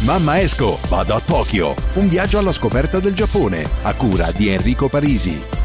Mamma 0.00 0.40
Esco, 0.40 0.80
vado 0.88 1.14
a 1.14 1.20
Tokyo. 1.20 1.74
Un 1.94 2.08
viaggio 2.08 2.38
alla 2.38 2.52
scoperta 2.52 3.00
del 3.00 3.12
Giappone, 3.12 3.68
a 3.82 3.92
cura 3.94 4.32
di 4.32 4.48
Enrico 4.48 4.88
Parisi. 4.88 5.59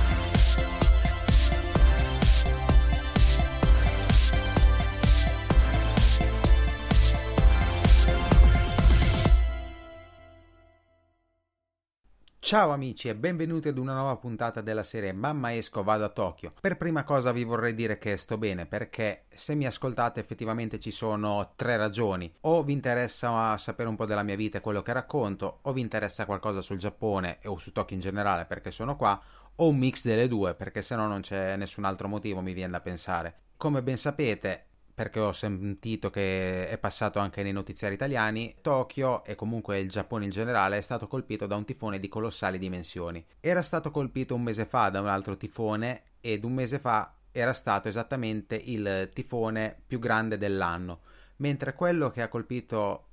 Ciao 12.45 12.69
amici 12.69 13.09
e 13.09 13.15
benvenuti 13.15 13.69
ad 13.69 13.79
una 13.79 13.95
nuova 13.95 14.17
puntata 14.17 14.61
della 14.61 14.83
serie 14.83 15.11
Mamma 15.13 15.55
esco 15.55 15.81
vado 15.81 16.03
a 16.03 16.09
Tokyo. 16.09 16.53
Per 16.61 16.77
prima 16.77 17.03
cosa 17.03 17.31
vi 17.31 17.43
vorrei 17.43 17.73
dire 17.73 17.97
che 17.97 18.17
sto 18.17 18.37
bene 18.37 18.67
perché 18.67 19.23
se 19.33 19.55
mi 19.55 19.65
ascoltate 19.65 20.19
effettivamente 20.19 20.79
ci 20.79 20.91
sono 20.91 21.53
tre 21.55 21.75
ragioni. 21.75 22.31
O 22.41 22.61
vi 22.61 22.71
interessa 22.73 23.57
sapere 23.57 23.89
un 23.89 23.95
po' 23.95 24.05
della 24.05 24.21
mia 24.21 24.35
vita 24.35 24.59
e 24.59 24.61
quello 24.61 24.83
che 24.83 24.93
racconto, 24.93 25.57
o 25.63 25.73
vi 25.73 25.81
interessa 25.81 26.27
qualcosa 26.27 26.61
sul 26.61 26.77
Giappone 26.77 27.39
o 27.45 27.57
su 27.57 27.71
Tokyo 27.71 27.95
in 27.95 28.03
generale 28.03 28.45
perché 28.45 28.69
sono 28.69 28.95
qua, 28.95 29.19
o 29.55 29.67
un 29.67 29.77
mix 29.77 30.03
delle 30.05 30.27
due 30.27 30.53
perché 30.53 30.83
se 30.83 30.95
no 30.95 31.07
non 31.07 31.21
c'è 31.21 31.55
nessun 31.55 31.83
altro 31.83 32.07
motivo 32.07 32.41
mi 32.41 32.53
viene 32.53 32.73
da 32.73 32.79
pensare. 32.79 33.37
Come 33.57 33.81
ben 33.81 33.97
sapete, 33.97 34.65
perché 34.95 35.19
ho 35.19 35.33
sentito 35.33 36.09
che 36.09 36.69
è 36.69 36.77
passato 36.77 37.19
anche 37.19 37.43
nei 37.43 37.51
notiziari 37.51 37.95
italiani, 37.95 38.55
Tokyo 38.61 39.25
e 39.25 39.35
comunque 39.35 39.79
il 39.79 39.89
Giappone 39.89 40.23
in 40.23 40.31
generale 40.31 40.77
è 40.77 40.81
stato 40.81 41.09
colpito 41.09 41.45
da 41.47 41.57
un 41.57 41.65
tifone 41.65 41.99
di 41.99 42.07
colossali 42.07 42.57
dimensioni. 42.57 43.23
Era 43.41 43.61
stato 43.61 43.91
colpito 43.91 44.35
un 44.35 44.43
mese 44.43 44.65
fa 44.65 44.87
da 44.87 45.01
un 45.01 45.07
altro 45.07 45.35
tifone 45.35 46.03
ed 46.21 46.45
un 46.45 46.53
mese 46.53 46.79
fa 46.79 47.13
era 47.33 47.51
stato 47.51 47.89
esattamente 47.89 48.55
il 48.55 49.09
tifone 49.13 49.81
più 49.85 49.99
grande 49.99 50.37
dell'anno, 50.37 51.01
mentre 51.37 51.73
quello 51.73 52.09
che 52.09 52.21
ha 52.21 52.29
colpito 52.29 53.07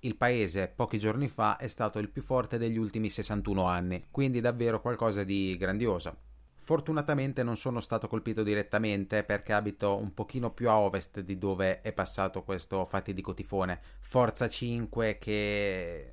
il 0.00 0.16
paese 0.16 0.66
pochi 0.66 0.98
giorni 0.98 1.28
fa 1.28 1.56
è 1.56 1.68
stato 1.68 2.00
il 2.00 2.08
più 2.08 2.22
forte 2.22 2.58
degli 2.58 2.76
ultimi 2.76 3.10
61 3.10 3.62
anni, 3.64 4.06
quindi 4.10 4.40
davvero 4.40 4.80
qualcosa 4.80 5.22
di 5.22 5.56
grandioso. 5.56 6.26
Fortunatamente 6.68 7.42
non 7.42 7.56
sono 7.56 7.80
stato 7.80 8.08
colpito 8.08 8.42
direttamente 8.42 9.24
perché 9.24 9.54
abito 9.54 9.96
un 9.96 10.12
pochino 10.12 10.50
più 10.50 10.68
a 10.68 10.78
ovest 10.78 11.20
di 11.20 11.38
dove 11.38 11.80
è 11.80 11.94
passato 11.94 12.42
questo 12.42 12.84
fatidico 12.84 13.32
tifone. 13.32 13.80
Forza 14.00 14.50
5 14.50 15.16
che 15.16 16.12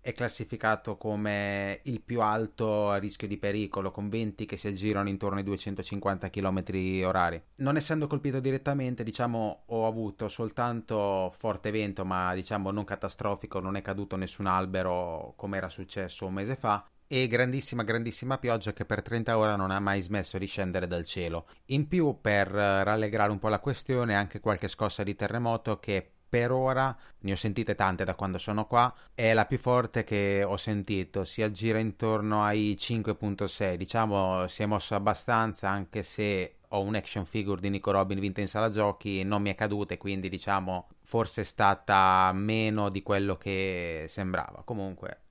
è 0.00 0.12
classificato 0.14 0.96
come 0.96 1.80
il 1.82 2.00
più 2.00 2.22
alto 2.22 2.94
rischio 2.94 3.28
di 3.28 3.36
pericolo, 3.36 3.90
con 3.90 4.08
venti 4.08 4.46
che 4.46 4.56
si 4.56 4.68
aggirano 4.68 5.10
intorno 5.10 5.36
ai 5.36 5.44
250 5.44 6.30
km 6.30 6.64
orari. 7.04 7.42
Non 7.56 7.76
essendo 7.76 8.06
colpito 8.06 8.40
direttamente, 8.40 9.04
diciamo, 9.04 9.64
ho 9.66 9.86
avuto 9.86 10.28
soltanto 10.28 11.30
forte 11.36 11.70
vento, 11.70 12.06
ma 12.06 12.32
diciamo 12.32 12.70
non 12.70 12.84
catastrofico, 12.84 13.60
non 13.60 13.76
è 13.76 13.82
caduto 13.82 14.16
nessun 14.16 14.46
albero 14.46 15.34
come 15.36 15.58
era 15.58 15.68
successo 15.68 16.24
un 16.24 16.32
mese 16.32 16.56
fa 16.56 16.88
e 17.12 17.26
grandissima 17.26 17.82
grandissima 17.82 18.38
pioggia 18.38 18.72
che 18.72 18.84
per 18.84 19.02
30 19.02 19.36
ore 19.36 19.56
non 19.56 19.72
ha 19.72 19.80
mai 19.80 20.00
smesso 20.00 20.38
di 20.38 20.46
scendere 20.46 20.86
dal 20.86 21.04
cielo. 21.04 21.48
In 21.66 21.88
più, 21.88 22.18
per 22.20 22.46
eh, 22.54 22.84
rallegrare 22.84 23.32
un 23.32 23.40
po' 23.40 23.48
la 23.48 23.58
questione, 23.58 24.14
anche 24.14 24.38
qualche 24.38 24.68
scossa 24.68 25.02
di 25.02 25.16
terremoto 25.16 25.80
che 25.80 26.08
per 26.28 26.52
ora, 26.52 26.96
ne 27.22 27.32
ho 27.32 27.36
sentite 27.36 27.74
tante 27.74 28.04
da 28.04 28.14
quando 28.14 28.38
sono 28.38 28.64
qua, 28.66 28.94
è 29.12 29.32
la 29.32 29.44
più 29.44 29.58
forte 29.58 30.04
che 30.04 30.44
ho 30.46 30.56
sentito, 30.56 31.24
si 31.24 31.42
aggira 31.42 31.80
intorno 31.80 32.44
ai 32.44 32.76
5.6, 32.78 33.74
diciamo 33.74 34.46
si 34.46 34.62
è 34.62 34.66
mosso 34.66 34.94
abbastanza 34.94 35.68
anche 35.68 36.04
se 36.04 36.58
ho 36.68 36.80
un 36.80 36.94
action 36.94 37.26
figure 37.26 37.60
di 37.60 37.70
Nico 37.70 37.90
Robin 37.90 38.20
vinta 38.20 38.40
in 38.40 38.46
sala 38.46 38.70
giochi, 38.70 39.24
non 39.24 39.42
mi 39.42 39.50
è 39.50 39.56
caduta 39.56 39.94
e 39.94 39.98
quindi 39.98 40.28
diciamo 40.28 40.90
forse 41.02 41.40
è 41.40 41.44
stata 41.44 42.30
meno 42.32 42.88
di 42.88 43.02
quello 43.02 43.36
che 43.36 44.04
sembrava. 44.06 44.62
Comunque 44.64 45.22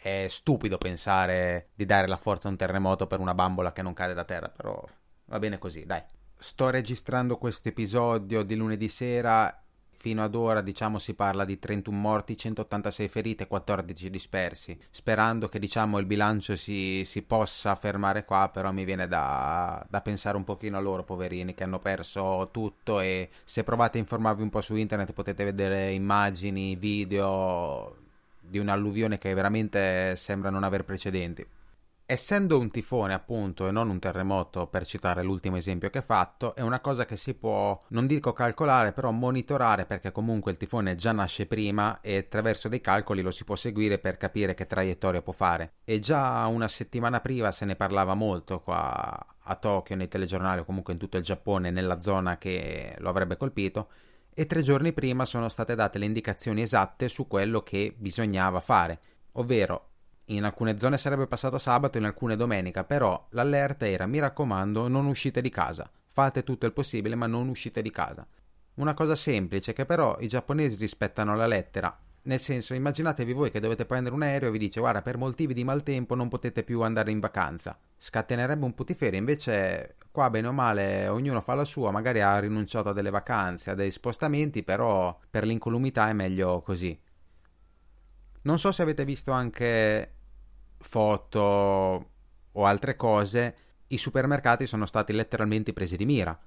è 0.00 0.26
stupido 0.28 0.78
pensare 0.78 1.70
di 1.74 1.84
dare 1.84 2.06
la 2.06 2.16
forza 2.16 2.46
a 2.46 2.52
un 2.52 2.56
terremoto 2.56 3.06
per 3.08 3.18
una 3.18 3.34
bambola 3.34 3.72
che 3.72 3.82
non 3.82 3.94
cade 3.94 4.14
da 4.14 4.24
terra, 4.24 4.48
però 4.48 4.82
va 5.26 5.38
bene 5.38 5.58
così, 5.58 5.84
dai. 5.84 6.02
Sto 6.40 6.70
registrando 6.70 7.36
questo 7.36 7.68
episodio 7.68 8.44
di 8.44 8.54
lunedì 8.54 8.88
sera. 8.88 9.62
Fino 10.00 10.22
ad 10.22 10.36
ora, 10.36 10.60
diciamo, 10.60 11.00
si 11.00 11.14
parla 11.14 11.44
di 11.44 11.58
31 11.58 11.98
morti, 11.98 12.38
186 12.38 13.08
feriti 13.08 13.42
e 13.42 13.48
14 13.48 14.08
dispersi. 14.08 14.78
Sperando 14.90 15.48
che, 15.48 15.58
diciamo, 15.58 15.98
il 15.98 16.06
bilancio 16.06 16.54
si, 16.54 17.02
si 17.04 17.22
possa 17.22 17.74
fermare 17.74 18.24
qua, 18.24 18.48
però 18.52 18.70
mi 18.70 18.84
viene 18.84 19.08
da, 19.08 19.84
da, 19.90 20.00
pensare 20.00 20.36
un 20.36 20.44
pochino 20.44 20.76
a 20.76 20.80
loro, 20.80 21.02
poverini, 21.02 21.54
che 21.54 21.64
hanno 21.64 21.80
perso 21.80 22.50
tutto 22.52 23.00
e 23.00 23.30
se 23.42 23.64
provate 23.64 23.98
a 23.98 24.00
informarvi 24.00 24.42
un 24.42 24.50
po' 24.50 24.60
su 24.60 24.76
internet 24.76 25.12
potete 25.12 25.42
vedere 25.42 25.90
immagini, 25.90 26.76
video 26.76 28.06
di 28.48 28.58
un'alluvione 28.58 29.18
che 29.18 29.34
veramente 29.34 30.16
sembra 30.16 30.50
non 30.50 30.64
aver 30.64 30.84
precedenti. 30.84 31.46
Essendo 32.10 32.58
un 32.58 32.70
tifone, 32.70 33.12
appunto, 33.12 33.68
e 33.68 33.70
non 33.70 33.90
un 33.90 33.98
terremoto, 33.98 34.66
per 34.66 34.86
citare 34.86 35.22
l'ultimo 35.22 35.58
esempio 35.58 35.90
che 35.90 35.98
ho 35.98 36.02
fatto, 36.02 36.54
è 36.54 36.62
una 36.62 36.80
cosa 36.80 37.04
che 37.04 37.18
si 37.18 37.34
può, 37.34 37.78
non 37.88 38.06
dico 38.06 38.32
calcolare, 38.32 38.92
però 38.92 39.10
monitorare 39.10 39.84
perché 39.84 40.10
comunque 40.10 40.50
il 40.50 40.56
tifone 40.56 40.94
già 40.94 41.12
nasce 41.12 41.44
prima 41.44 42.00
e 42.00 42.16
attraverso 42.16 42.68
dei 42.68 42.80
calcoli 42.80 43.20
lo 43.20 43.30
si 43.30 43.44
può 43.44 43.56
seguire 43.56 43.98
per 43.98 44.16
capire 44.16 44.54
che 44.54 44.66
traiettoria 44.66 45.20
può 45.20 45.34
fare. 45.34 45.74
E 45.84 45.98
già 46.00 46.46
una 46.46 46.66
settimana 46.66 47.20
prima 47.20 47.52
se 47.52 47.66
ne 47.66 47.76
parlava 47.76 48.14
molto 48.14 48.60
qua 48.62 49.26
a 49.40 49.54
Tokyo, 49.56 49.94
nei 49.94 50.08
telegiornali 50.08 50.60
o 50.60 50.64
comunque 50.64 50.94
in 50.94 50.98
tutto 50.98 51.18
il 51.18 51.24
Giappone, 51.24 51.70
nella 51.70 52.00
zona 52.00 52.38
che 52.38 52.94
lo 53.00 53.10
avrebbe 53.10 53.36
colpito, 53.36 53.88
e 54.38 54.46
tre 54.46 54.62
giorni 54.62 54.92
prima 54.92 55.24
sono 55.24 55.48
state 55.48 55.74
date 55.74 55.98
le 55.98 56.04
indicazioni 56.04 56.62
esatte 56.62 57.08
su 57.08 57.26
quello 57.26 57.64
che 57.64 57.92
bisognava 57.98 58.60
fare, 58.60 59.00
ovvero 59.32 59.88
in 60.26 60.44
alcune 60.44 60.78
zone 60.78 60.96
sarebbe 60.96 61.26
passato 61.26 61.58
sabato, 61.58 61.98
in 61.98 62.04
alcune 62.04 62.36
domenica, 62.36 62.84
però 62.84 63.26
l'allerta 63.30 63.88
era 63.88 64.06
mi 64.06 64.20
raccomando 64.20 64.86
non 64.86 65.06
uscite 65.06 65.40
di 65.40 65.50
casa, 65.50 65.90
fate 66.06 66.44
tutto 66.44 66.66
il 66.66 66.72
possibile 66.72 67.16
ma 67.16 67.26
non 67.26 67.48
uscite 67.48 67.82
di 67.82 67.90
casa. 67.90 68.24
Una 68.74 68.94
cosa 68.94 69.16
semplice 69.16 69.72
che 69.72 69.84
però 69.84 70.16
i 70.20 70.28
giapponesi 70.28 70.76
rispettano 70.76 71.34
la 71.34 71.48
lettera 71.48 71.98
nel 72.28 72.40
senso, 72.40 72.74
immaginatevi 72.74 73.32
voi 73.32 73.50
che 73.50 73.58
dovete 73.58 73.86
prendere 73.86 74.14
un 74.14 74.20
aereo 74.20 74.50
e 74.50 74.52
vi 74.52 74.58
dice 74.58 74.80
guarda 74.80 75.00
per 75.00 75.16
motivi 75.16 75.54
di 75.54 75.64
maltempo 75.64 76.14
non 76.14 76.28
potete 76.28 76.62
più 76.62 76.82
andare 76.82 77.10
in 77.10 77.20
vacanza. 77.20 77.78
Scatenerebbe 77.96 78.66
un 78.66 78.74
putiferio, 78.74 79.18
invece 79.18 79.96
qua 80.10 80.28
bene 80.28 80.48
o 80.48 80.52
male 80.52 81.08
ognuno 81.08 81.40
fa 81.40 81.54
la 81.54 81.64
sua, 81.64 81.90
magari 81.90 82.20
ha 82.20 82.38
rinunciato 82.38 82.90
a 82.90 82.92
delle 82.92 83.08
vacanze, 83.08 83.70
a 83.70 83.74
dei 83.74 83.90
spostamenti, 83.90 84.62
però 84.62 85.18
per 85.30 85.46
l'incolumità 85.46 86.10
è 86.10 86.12
meglio 86.12 86.60
così. 86.60 86.98
Non 88.42 88.58
so 88.58 88.72
se 88.72 88.82
avete 88.82 89.06
visto 89.06 89.32
anche 89.32 90.12
foto 90.76 92.10
o 92.52 92.66
altre 92.66 92.94
cose, 92.96 93.56
i 93.86 93.96
supermercati 93.96 94.66
sono 94.66 94.84
stati 94.84 95.14
letteralmente 95.14 95.72
presi 95.72 95.96
di 95.96 96.04
mira 96.04 96.38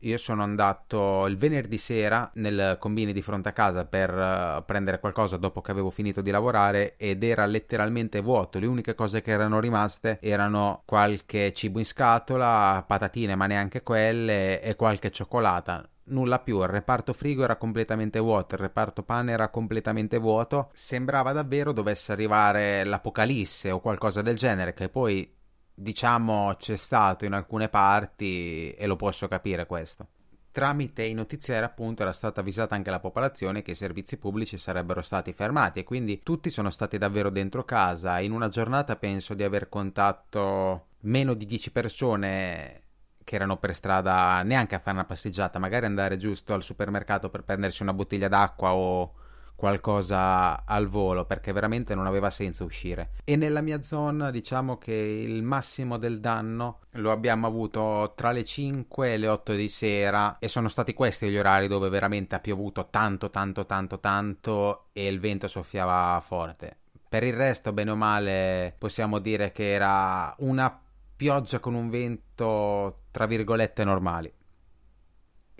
io 0.00 0.18
sono 0.18 0.42
andato 0.42 1.26
il 1.26 1.36
venerdì 1.36 1.78
sera 1.78 2.30
nel 2.34 2.76
combini 2.78 3.12
di 3.12 3.22
fronte 3.22 3.48
a 3.48 3.52
casa 3.52 3.84
per 3.84 4.12
uh, 4.14 4.64
prendere 4.64 5.00
qualcosa 5.00 5.36
dopo 5.36 5.60
che 5.60 5.70
avevo 5.70 5.90
finito 5.90 6.20
di 6.20 6.30
lavorare 6.30 6.96
ed 6.96 7.22
era 7.22 7.46
letteralmente 7.46 8.20
vuoto. 8.20 8.58
Le 8.58 8.66
uniche 8.66 8.94
cose 8.94 9.22
che 9.22 9.32
erano 9.32 9.60
rimaste 9.60 10.18
erano 10.20 10.82
qualche 10.84 11.52
cibo 11.52 11.78
in 11.78 11.84
scatola, 11.84 12.84
patatine, 12.86 13.34
ma 13.34 13.46
neanche 13.46 13.82
quelle, 13.82 14.60
e 14.60 14.76
qualche 14.76 15.10
cioccolata. 15.10 15.88
Nulla 16.10 16.38
più, 16.38 16.62
il 16.62 16.68
reparto 16.68 17.12
frigo 17.12 17.44
era 17.44 17.56
completamente 17.56 18.18
vuoto, 18.18 18.54
il 18.54 18.62
reparto 18.62 19.02
pane 19.02 19.32
era 19.32 19.48
completamente 19.50 20.16
vuoto, 20.16 20.70
sembrava 20.72 21.32
davvero 21.32 21.72
dovesse 21.72 22.12
arrivare 22.12 22.82
l'apocalisse 22.84 23.70
o 23.70 23.80
qualcosa 23.80 24.22
del 24.22 24.36
genere, 24.36 24.72
che 24.72 24.88
poi 24.88 25.36
diciamo 25.78 26.56
c'è 26.58 26.76
stato 26.76 27.24
in 27.24 27.32
alcune 27.32 27.68
parti 27.68 28.72
e 28.72 28.86
lo 28.86 28.96
posso 28.96 29.28
capire 29.28 29.66
questo. 29.66 30.06
Tramite 30.50 31.04
i 31.04 31.14
notiziari 31.14 31.64
appunto 31.64 32.02
era 32.02 32.12
stata 32.12 32.40
avvisata 32.40 32.74
anche 32.74 32.90
la 32.90 32.98
popolazione 32.98 33.62
che 33.62 33.70
i 33.72 33.76
servizi 33.76 34.16
pubblici 34.16 34.56
sarebbero 34.56 35.02
stati 35.02 35.32
fermati 35.32 35.78
e 35.78 35.84
quindi 35.84 36.22
tutti 36.22 36.50
sono 36.50 36.70
stati 36.70 36.98
davvero 36.98 37.30
dentro 37.30 37.64
casa. 37.64 38.18
In 38.18 38.32
una 38.32 38.48
giornata 38.48 38.96
penso 38.96 39.34
di 39.34 39.44
aver 39.44 39.68
contatto 39.68 40.86
meno 41.02 41.34
di 41.34 41.46
10 41.46 41.70
persone 41.70 42.82
che 43.22 43.36
erano 43.36 43.58
per 43.58 43.74
strada 43.74 44.42
neanche 44.42 44.74
a 44.74 44.78
fare 44.78 44.96
una 44.96 45.04
passeggiata, 45.04 45.58
magari 45.58 45.86
andare 45.86 46.16
giusto 46.16 46.54
al 46.54 46.62
supermercato 46.62 47.28
per 47.28 47.44
prendersi 47.44 47.82
una 47.82 47.92
bottiglia 47.92 48.26
d'acqua 48.26 48.72
o 48.74 49.12
qualcosa 49.58 50.64
al 50.64 50.86
volo 50.86 51.24
perché 51.24 51.50
veramente 51.50 51.96
non 51.96 52.06
aveva 52.06 52.30
senso 52.30 52.64
uscire. 52.64 53.10
E 53.24 53.34
nella 53.34 53.60
mia 53.60 53.82
zona 53.82 54.30
diciamo 54.30 54.78
che 54.78 54.92
il 54.92 55.42
massimo 55.42 55.98
del 55.98 56.20
danno 56.20 56.82
lo 56.92 57.10
abbiamo 57.10 57.48
avuto 57.48 58.12
tra 58.14 58.30
le 58.30 58.44
5 58.44 59.12
e 59.12 59.16
le 59.16 59.26
8 59.26 59.54
di 59.54 59.68
sera 59.68 60.36
e 60.38 60.46
sono 60.46 60.68
stati 60.68 60.94
questi 60.94 61.28
gli 61.28 61.36
orari 61.36 61.66
dove 61.66 61.88
veramente 61.88 62.36
ha 62.36 62.38
piovuto 62.38 62.86
tanto 62.88 63.30
tanto 63.30 63.66
tanto 63.66 63.98
tanto 63.98 64.84
e 64.92 65.08
il 65.08 65.18
vento 65.18 65.48
soffiava 65.48 66.20
forte. 66.24 66.76
Per 67.08 67.24
il 67.24 67.32
resto, 67.32 67.72
bene 67.72 67.90
o 67.90 67.96
male, 67.96 68.76
possiamo 68.78 69.18
dire 69.18 69.50
che 69.50 69.72
era 69.72 70.32
una 70.38 70.80
pioggia 71.16 71.58
con 71.58 71.74
un 71.74 71.90
vento 71.90 73.06
tra 73.10 73.26
virgolette 73.26 73.82
normali. 73.82 74.32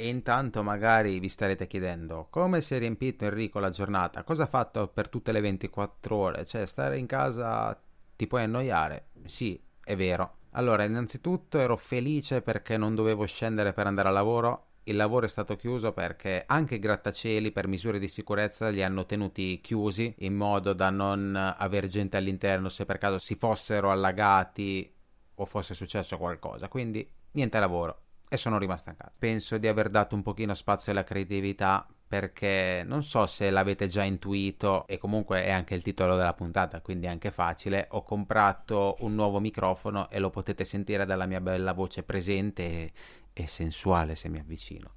E 0.01 0.07
intanto 0.07 0.63
magari 0.63 1.19
vi 1.19 1.29
starete 1.29 1.67
chiedendo 1.67 2.29
come 2.31 2.61
si 2.61 2.73
è 2.73 2.79
riempito 2.79 3.25
Enrico 3.25 3.59
la 3.59 3.71
giornata, 3.71 4.23
cosa 4.23 4.45
ha 4.45 4.47
fatto 4.47 4.87
per 4.87 5.09
tutte 5.09 5.33
le 5.33 5.41
24 5.41 6.15
ore, 6.15 6.45
cioè 6.45 6.67
stare 6.67 6.99
in 6.99 7.07
casa 7.07 7.77
ti 8.15 8.29
puoi 8.29 8.45
annoiare? 8.45 9.09
Sì, 9.25 9.61
è 9.83 9.97
vero. 9.97 10.37
Allora, 10.51 10.85
innanzitutto 10.85 11.59
ero 11.59 11.77
felice 11.77 12.43
perché 12.43 12.77
non 12.77 12.95
dovevo 12.95 13.27
scendere 13.27 13.73
per 13.73 13.89
andare 13.89 14.07
a 14.07 14.13
lavoro. 14.13 14.67
Il 14.85 14.95
lavoro 14.95 15.27
è 15.27 15.29
stato 15.29 15.57
chiuso 15.57 15.91
perché 15.93 16.45
anche 16.47 16.77
i 16.77 16.79
grattacieli 16.79 17.51
per 17.51 17.67
misure 17.67 17.99
di 17.99 18.07
sicurezza 18.07 18.69
li 18.69 18.85
hanno 18.85 19.05
tenuti 19.05 19.61
chiusi 19.61 20.15
in 20.19 20.37
modo 20.37 20.75
da 20.75 20.91
non 20.91 21.35
avere 21.35 21.89
gente 21.89 22.17
all'interno 22.17 22.69
se 22.69 22.85
per 22.85 22.99
caso 22.99 23.19
si 23.19 23.35
fossero 23.35 23.91
allagati 23.91 24.95
o 25.35 25.45
fosse 25.45 25.75
successo 25.75 26.17
qualcosa. 26.19 26.69
Quindi 26.69 27.05
niente 27.33 27.59
lavoro 27.59 28.03
e 28.29 28.37
sono 28.37 28.59
rimasto 28.59 28.91
a 28.91 28.95
casa. 28.95 29.13
Penso 29.19 29.59
di 29.59 29.67
aver 29.67 29.89
dato 29.89 30.15
un 30.15 30.23
pochino 30.23 30.55
spazio 30.55 30.93
alla 30.93 31.05
creatività 31.05 31.87
perché 32.09 32.83
non 32.87 33.03
so 33.03 33.27
se 33.27 33.51
l'avete 33.51 33.87
già 33.87 34.03
intuito 34.03 34.87
e 34.87 34.97
comunque 34.97 35.45
è 35.45 35.51
anche 35.51 35.75
il 35.75 35.83
titolo 35.83 36.17
della 36.17 36.33
puntata, 36.33 36.81
quindi 36.81 37.07
è 37.07 37.11
anche 37.11 37.31
facile. 37.31 37.87
Ho 37.91 38.03
comprato 38.03 38.97
un 39.01 39.15
nuovo 39.15 39.41
microfono 39.41 40.09
e 40.09 40.19
lo 40.19 40.31
potete 40.31 40.65
sentire 40.65 41.05
dalla 41.05 41.27
mia 41.27 41.41
bella 41.41 41.73
voce 41.73 42.03
presente 42.03 42.63
e, 42.63 42.93
e 43.35 43.47
sensuale 43.47 44.15
se 44.15 44.31
mi 44.31 44.39
avvicino. 44.39 44.95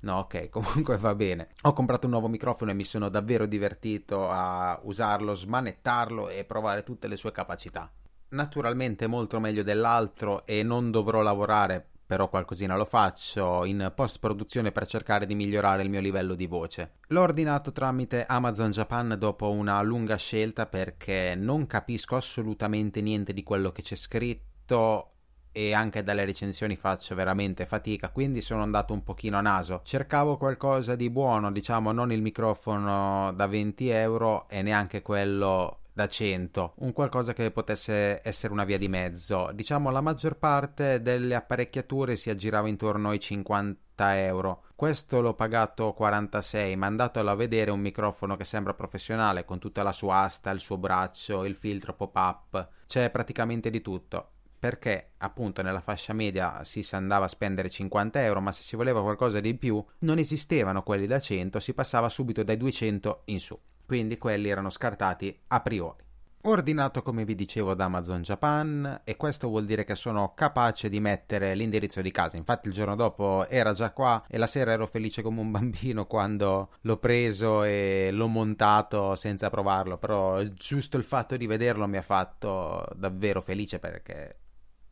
No, 0.00 0.18
ok, 0.18 0.48
comunque 0.50 0.98
va 0.98 1.14
bene. 1.14 1.50
Ho 1.62 1.72
comprato 1.72 2.06
un 2.06 2.12
nuovo 2.12 2.28
microfono 2.28 2.72
e 2.72 2.74
mi 2.74 2.84
sono 2.84 3.08
davvero 3.08 3.46
divertito 3.46 4.28
a 4.28 4.78
usarlo, 4.82 5.34
smanettarlo 5.34 6.28
e 6.28 6.44
provare 6.44 6.82
tutte 6.82 7.06
le 7.06 7.16
sue 7.16 7.30
capacità. 7.30 7.88
Naturalmente 8.30 9.06
molto 9.06 9.38
meglio 9.38 9.62
dell'altro 9.62 10.44
e 10.44 10.64
non 10.64 10.90
dovrò 10.90 11.22
lavorare 11.22 11.86
però 12.08 12.30
qualcosina 12.30 12.74
lo 12.74 12.86
faccio 12.86 13.66
in 13.66 13.92
post 13.94 14.18
produzione 14.18 14.72
per 14.72 14.86
cercare 14.86 15.26
di 15.26 15.34
migliorare 15.34 15.82
il 15.82 15.90
mio 15.90 16.00
livello 16.00 16.34
di 16.34 16.46
voce. 16.46 16.92
L'ho 17.08 17.20
ordinato 17.20 17.70
tramite 17.70 18.24
Amazon 18.24 18.70
Japan 18.70 19.14
dopo 19.18 19.50
una 19.50 19.82
lunga 19.82 20.16
scelta 20.16 20.64
perché 20.64 21.34
non 21.36 21.66
capisco 21.66 22.16
assolutamente 22.16 23.02
niente 23.02 23.34
di 23.34 23.42
quello 23.42 23.72
che 23.72 23.82
c'è 23.82 23.94
scritto 23.94 25.10
e 25.52 25.74
anche 25.74 26.02
dalle 26.02 26.24
recensioni 26.24 26.76
faccio 26.76 27.14
veramente 27.14 27.66
fatica, 27.66 28.08
quindi 28.08 28.40
sono 28.40 28.62
andato 28.62 28.94
un 28.94 29.02
pochino 29.02 29.36
a 29.36 29.42
naso. 29.42 29.82
Cercavo 29.84 30.38
qualcosa 30.38 30.96
di 30.96 31.10
buono, 31.10 31.52
diciamo 31.52 31.92
non 31.92 32.10
il 32.10 32.22
microfono 32.22 33.34
da 33.34 33.46
20 33.46 33.88
euro 33.90 34.48
e 34.48 34.62
neanche 34.62 35.02
quello 35.02 35.80
da 35.98 36.06
100, 36.06 36.74
un 36.76 36.92
qualcosa 36.92 37.32
che 37.32 37.50
potesse 37.50 38.20
essere 38.22 38.52
una 38.52 38.62
via 38.62 38.78
di 38.78 38.86
mezzo. 38.86 39.50
Diciamo 39.52 39.90
la 39.90 40.00
maggior 40.00 40.36
parte 40.36 41.02
delle 41.02 41.34
apparecchiature 41.34 42.14
si 42.14 42.30
aggirava 42.30 42.68
intorno 42.68 43.08
ai 43.08 43.18
50 43.18 44.16
euro. 44.20 44.62
Questo 44.76 45.20
l'ho 45.20 45.34
pagato 45.34 45.92
46, 45.94 46.76
ma 46.76 46.86
andatelo 46.86 47.28
a 47.28 47.34
vedere 47.34 47.72
un 47.72 47.80
microfono 47.80 48.36
che 48.36 48.44
sembra 48.44 48.74
professionale 48.74 49.44
con 49.44 49.58
tutta 49.58 49.82
la 49.82 49.90
sua 49.90 50.18
asta, 50.18 50.50
il 50.50 50.60
suo 50.60 50.78
braccio, 50.78 51.44
il 51.44 51.56
filtro 51.56 51.94
pop-up, 51.94 52.68
c'è 52.86 53.10
praticamente 53.10 53.68
di 53.68 53.80
tutto 53.80 54.34
perché 54.56 55.12
appunto 55.18 55.62
nella 55.62 55.80
fascia 55.80 56.12
media 56.12 56.62
si 56.62 56.84
andava 56.92 57.24
a 57.24 57.28
spendere 57.28 57.70
50 57.70 58.22
euro, 58.24 58.40
ma 58.40 58.52
se 58.52 58.62
si 58.62 58.76
voleva 58.76 59.02
qualcosa 59.02 59.40
di 59.40 59.54
più 59.54 59.84
non 60.00 60.18
esistevano 60.18 60.84
quelli 60.84 61.08
da 61.08 61.18
100, 61.18 61.58
si 61.58 61.74
passava 61.74 62.08
subito 62.08 62.44
dai 62.44 62.56
200 62.56 63.22
in 63.26 63.40
su 63.40 63.58
quindi 63.88 64.18
quelli 64.18 64.50
erano 64.50 64.68
scartati 64.68 65.34
a 65.46 65.62
priori. 65.62 66.04
Ordinato 66.42 67.00
come 67.00 67.24
vi 67.24 67.34
dicevo 67.34 67.72
da 67.72 67.86
Amazon 67.86 68.20
Japan 68.20 69.00
e 69.02 69.16
questo 69.16 69.48
vuol 69.48 69.64
dire 69.64 69.84
che 69.84 69.94
sono 69.94 70.34
capace 70.34 70.90
di 70.90 71.00
mettere 71.00 71.54
l'indirizzo 71.54 72.02
di 72.02 72.10
casa. 72.10 72.36
Infatti 72.36 72.68
il 72.68 72.74
giorno 72.74 72.94
dopo 72.94 73.48
era 73.48 73.72
già 73.72 73.90
qua 73.92 74.22
e 74.28 74.36
la 74.36 74.46
sera 74.46 74.72
ero 74.72 74.86
felice 74.86 75.22
come 75.22 75.40
un 75.40 75.50
bambino 75.52 76.04
quando 76.04 76.72
l'ho 76.82 76.98
preso 76.98 77.62
e 77.62 78.10
l'ho 78.12 78.26
montato 78.26 79.14
senza 79.14 79.48
provarlo, 79.48 79.96
però 79.96 80.42
giusto 80.42 80.98
il 80.98 81.04
fatto 81.04 81.38
di 81.38 81.46
vederlo 81.46 81.88
mi 81.88 81.96
ha 81.96 82.02
fatto 82.02 82.86
davvero 82.94 83.40
felice 83.40 83.78
perché 83.78 84.40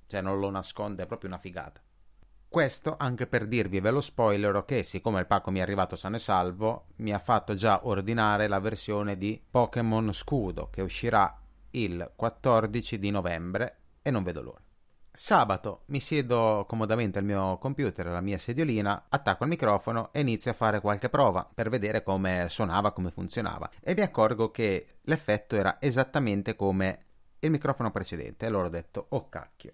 cioè 0.07 0.23
non 0.23 0.39
lo 0.39 0.49
nasconde, 0.49 1.03
è 1.03 1.07
proprio 1.07 1.29
una 1.29 1.39
figata. 1.39 1.83
Questo 2.49 2.97
anche 2.99 3.27
per 3.27 3.47
dirvi, 3.47 3.81
ve 3.81 3.91
lo 3.91 4.01
spoiler, 4.01 4.65
che 4.65 4.83
siccome 4.83 5.21
il 5.21 5.27
pacco 5.27 5.51
mi 5.51 5.59
è 5.59 5.63
arrivato 5.63 5.97
sano 5.97 6.17
e 6.17 6.21
salvo, 6.21 6.87
mi 6.97 7.13
ha 7.13 7.19
fatto 7.19 7.55
già 7.55 7.87
ordinare 7.87 8.47
la 8.49 8.61
versione 8.61 9.19
di 9.19 9.43
Pokémon 9.51 10.13
Scudo 10.13 10.71
che 10.71 10.81
uscirà 10.81 11.39
il 11.71 12.13
14 12.17 12.99
di 12.99 13.11
novembre 13.11 13.79
e 14.01 14.11
non 14.11 14.23
vedo 14.23 14.43
l'ora. 14.43 14.61
Sabato 15.11 15.85
mi 15.87 15.99
siedo 15.99 16.67
comodamente 16.69 17.19
al 17.19 17.25
mio 17.25 17.57
computer, 17.59 18.07
alla 18.07 18.21
mia 18.21 18.37
sediolina, 18.37 19.07
attacco 19.09 19.45
il 19.45 19.51
microfono 19.51 20.13
e 20.13 20.21
inizio 20.21 20.51
a 20.51 20.55
fare 20.55 20.81
qualche 20.81 21.09
prova 21.09 21.49
per 21.53 21.71
vedere 21.71 22.03
come 22.03 22.47
suonava, 22.49 22.93
come 22.93 23.11
funzionava. 23.11 23.71
E 23.81 23.95
mi 23.95 24.03
accorgo 24.03 24.51
che 24.51 24.87
l'effetto 25.03 25.57
era 25.57 25.79
esattamente 25.81 26.55
come 26.55 27.05
il 27.39 27.51
microfono 27.51 27.91
precedente. 27.91 28.45
E 28.45 28.49
allora 28.49 28.67
ho 28.67 28.71
detto, 28.71 29.07
oh 29.09 29.29
cacchio, 29.31 29.73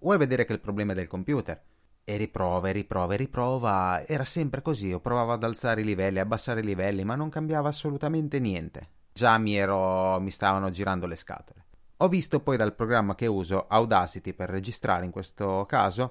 vuoi 0.00 0.18
vedere 0.18 0.44
che 0.44 0.52
il 0.52 0.60
problema 0.60 0.92
è 0.92 0.96
del 0.96 1.06
computer? 1.06 1.62
E 2.10 2.16
riprova 2.16 2.70
e 2.70 2.72
riprova 2.72 3.14
e 3.14 3.16
riprova. 3.16 4.02
Era 4.04 4.24
sempre 4.24 4.62
così. 4.62 4.88
Io 4.88 4.98
provavo 4.98 5.30
ad 5.30 5.44
alzare 5.44 5.82
i 5.82 5.84
livelli, 5.84 6.18
abbassare 6.18 6.58
i 6.58 6.64
livelli, 6.64 7.04
ma 7.04 7.14
non 7.14 7.28
cambiava 7.28 7.68
assolutamente 7.68 8.40
niente. 8.40 8.88
Già 9.12 9.38
mi 9.38 9.54
ero. 9.54 10.18
mi 10.18 10.30
stavano 10.30 10.70
girando 10.70 11.06
le 11.06 11.14
scatole. 11.14 11.66
Ho 11.98 12.08
visto 12.08 12.40
poi 12.40 12.56
dal 12.56 12.74
programma 12.74 13.14
che 13.14 13.28
uso, 13.28 13.68
Audacity 13.68 14.32
per 14.32 14.50
registrare 14.50 15.04
in 15.04 15.12
questo 15.12 15.64
caso, 15.68 16.10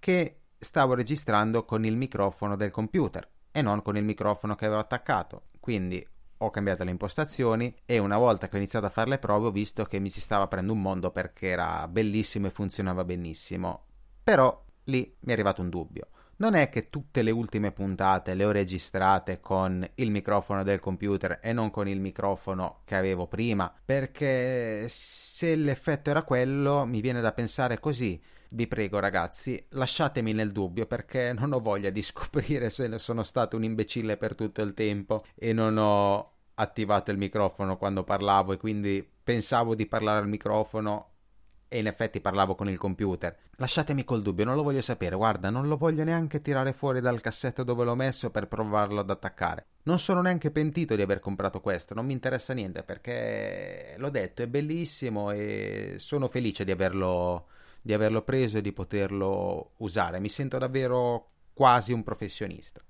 che 0.00 0.40
stavo 0.58 0.94
registrando 0.94 1.64
con 1.64 1.84
il 1.84 1.94
microfono 1.94 2.56
del 2.56 2.72
computer 2.72 3.28
e 3.52 3.62
non 3.62 3.82
con 3.82 3.96
il 3.96 4.02
microfono 4.02 4.56
che 4.56 4.66
avevo 4.66 4.80
attaccato. 4.80 5.50
Quindi 5.60 6.04
ho 6.38 6.50
cambiato 6.50 6.82
le 6.82 6.90
impostazioni 6.90 7.72
e 7.84 7.98
una 7.98 8.18
volta 8.18 8.48
che 8.48 8.56
ho 8.56 8.58
iniziato 8.58 8.86
a 8.86 8.90
fare 8.90 9.10
le 9.10 9.18
prove 9.18 9.46
ho 9.46 9.52
visto 9.52 9.84
che 9.84 10.00
mi 10.00 10.08
si 10.08 10.20
stava 10.20 10.42
aprendo 10.42 10.72
un 10.72 10.82
mondo 10.82 11.12
perché 11.12 11.46
era 11.46 11.86
bellissimo 11.86 12.48
e 12.48 12.50
funzionava 12.50 13.04
benissimo. 13.04 13.84
Però 14.24 14.64
lì 14.86 15.16
mi 15.20 15.30
è 15.30 15.32
arrivato 15.32 15.62
un 15.62 15.68
dubbio. 15.68 16.08
Non 16.38 16.54
è 16.54 16.68
che 16.68 16.90
tutte 16.90 17.22
le 17.22 17.30
ultime 17.30 17.72
puntate 17.72 18.34
le 18.34 18.44
ho 18.44 18.50
registrate 18.50 19.40
con 19.40 19.88
il 19.94 20.10
microfono 20.10 20.62
del 20.62 20.80
computer 20.80 21.38
e 21.42 21.54
non 21.54 21.70
con 21.70 21.88
il 21.88 21.98
microfono 21.98 22.82
che 22.84 22.94
avevo 22.94 23.26
prima, 23.26 23.72
perché 23.82 24.86
se 24.90 25.54
l'effetto 25.54 26.10
era 26.10 26.24
quello, 26.24 26.84
mi 26.84 27.00
viene 27.00 27.22
da 27.22 27.32
pensare 27.32 27.80
così. 27.80 28.20
Vi 28.50 28.66
prego 28.66 28.98
ragazzi, 28.98 29.64
lasciatemi 29.70 30.32
nel 30.32 30.52
dubbio 30.52 30.86
perché 30.86 31.32
non 31.32 31.52
ho 31.52 31.58
voglia 31.58 31.90
di 31.90 32.02
scoprire 32.02 32.68
se 32.68 32.98
sono 32.98 33.22
stato 33.22 33.56
un 33.56 33.64
imbecille 33.64 34.18
per 34.18 34.34
tutto 34.34 34.60
il 34.60 34.74
tempo 34.74 35.24
e 35.34 35.54
non 35.54 35.78
ho 35.78 36.32
attivato 36.54 37.10
il 37.10 37.18
microfono 37.18 37.78
quando 37.78 38.04
parlavo 38.04 38.52
e 38.52 38.56
quindi 38.58 39.06
pensavo 39.22 39.74
di 39.74 39.86
parlare 39.86 40.20
al 40.20 40.28
microfono 40.28 41.15
e 41.68 41.78
in 41.78 41.86
effetti 41.86 42.20
parlavo 42.20 42.54
con 42.54 42.68
il 42.68 42.78
computer. 42.78 43.36
Lasciatemi 43.56 44.04
col 44.04 44.22
dubbio, 44.22 44.44
non 44.44 44.54
lo 44.54 44.62
voglio 44.62 44.82
sapere, 44.82 45.16
guarda, 45.16 45.50
non 45.50 45.66
lo 45.68 45.76
voglio 45.76 46.04
neanche 46.04 46.40
tirare 46.40 46.72
fuori 46.72 47.00
dal 47.00 47.20
cassetto 47.20 47.62
dove 47.62 47.84
l'ho 47.84 47.94
messo 47.94 48.30
per 48.30 48.46
provarlo 48.48 49.00
ad 49.00 49.10
attaccare. 49.10 49.66
Non 49.84 49.98
sono 49.98 50.20
neanche 50.20 50.50
pentito 50.50 50.94
di 50.94 51.02
aver 51.02 51.20
comprato 51.20 51.60
questo, 51.60 51.94
non 51.94 52.06
mi 52.06 52.12
interessa 52.12 52.52
niente 52.52 52.82
perché 52.82 53.94
l'ho 53.96 54.10
detto, 54.10 54.42
è 54.42 54.46
bellissimo 54.46 55.30
e 55.30 55.96
sono 55.98 56.28
felice 56.28 56.64
di 56.64 56.70
averlo, 56.70 57.46
di 57.80 57.92
averlo 57.92 58.22
preso 58.22 58.58
e 58.58 58.62
di 58.62 58.72
poterlo 58.72 59.72
usare. 59.78 60.20
Mi 60.20 60.28
sento 60.28 60.58
davvero 60.58 61.30
quasi 61.52 61.92
un 61.92 62.02
professionista. 62.02 62.80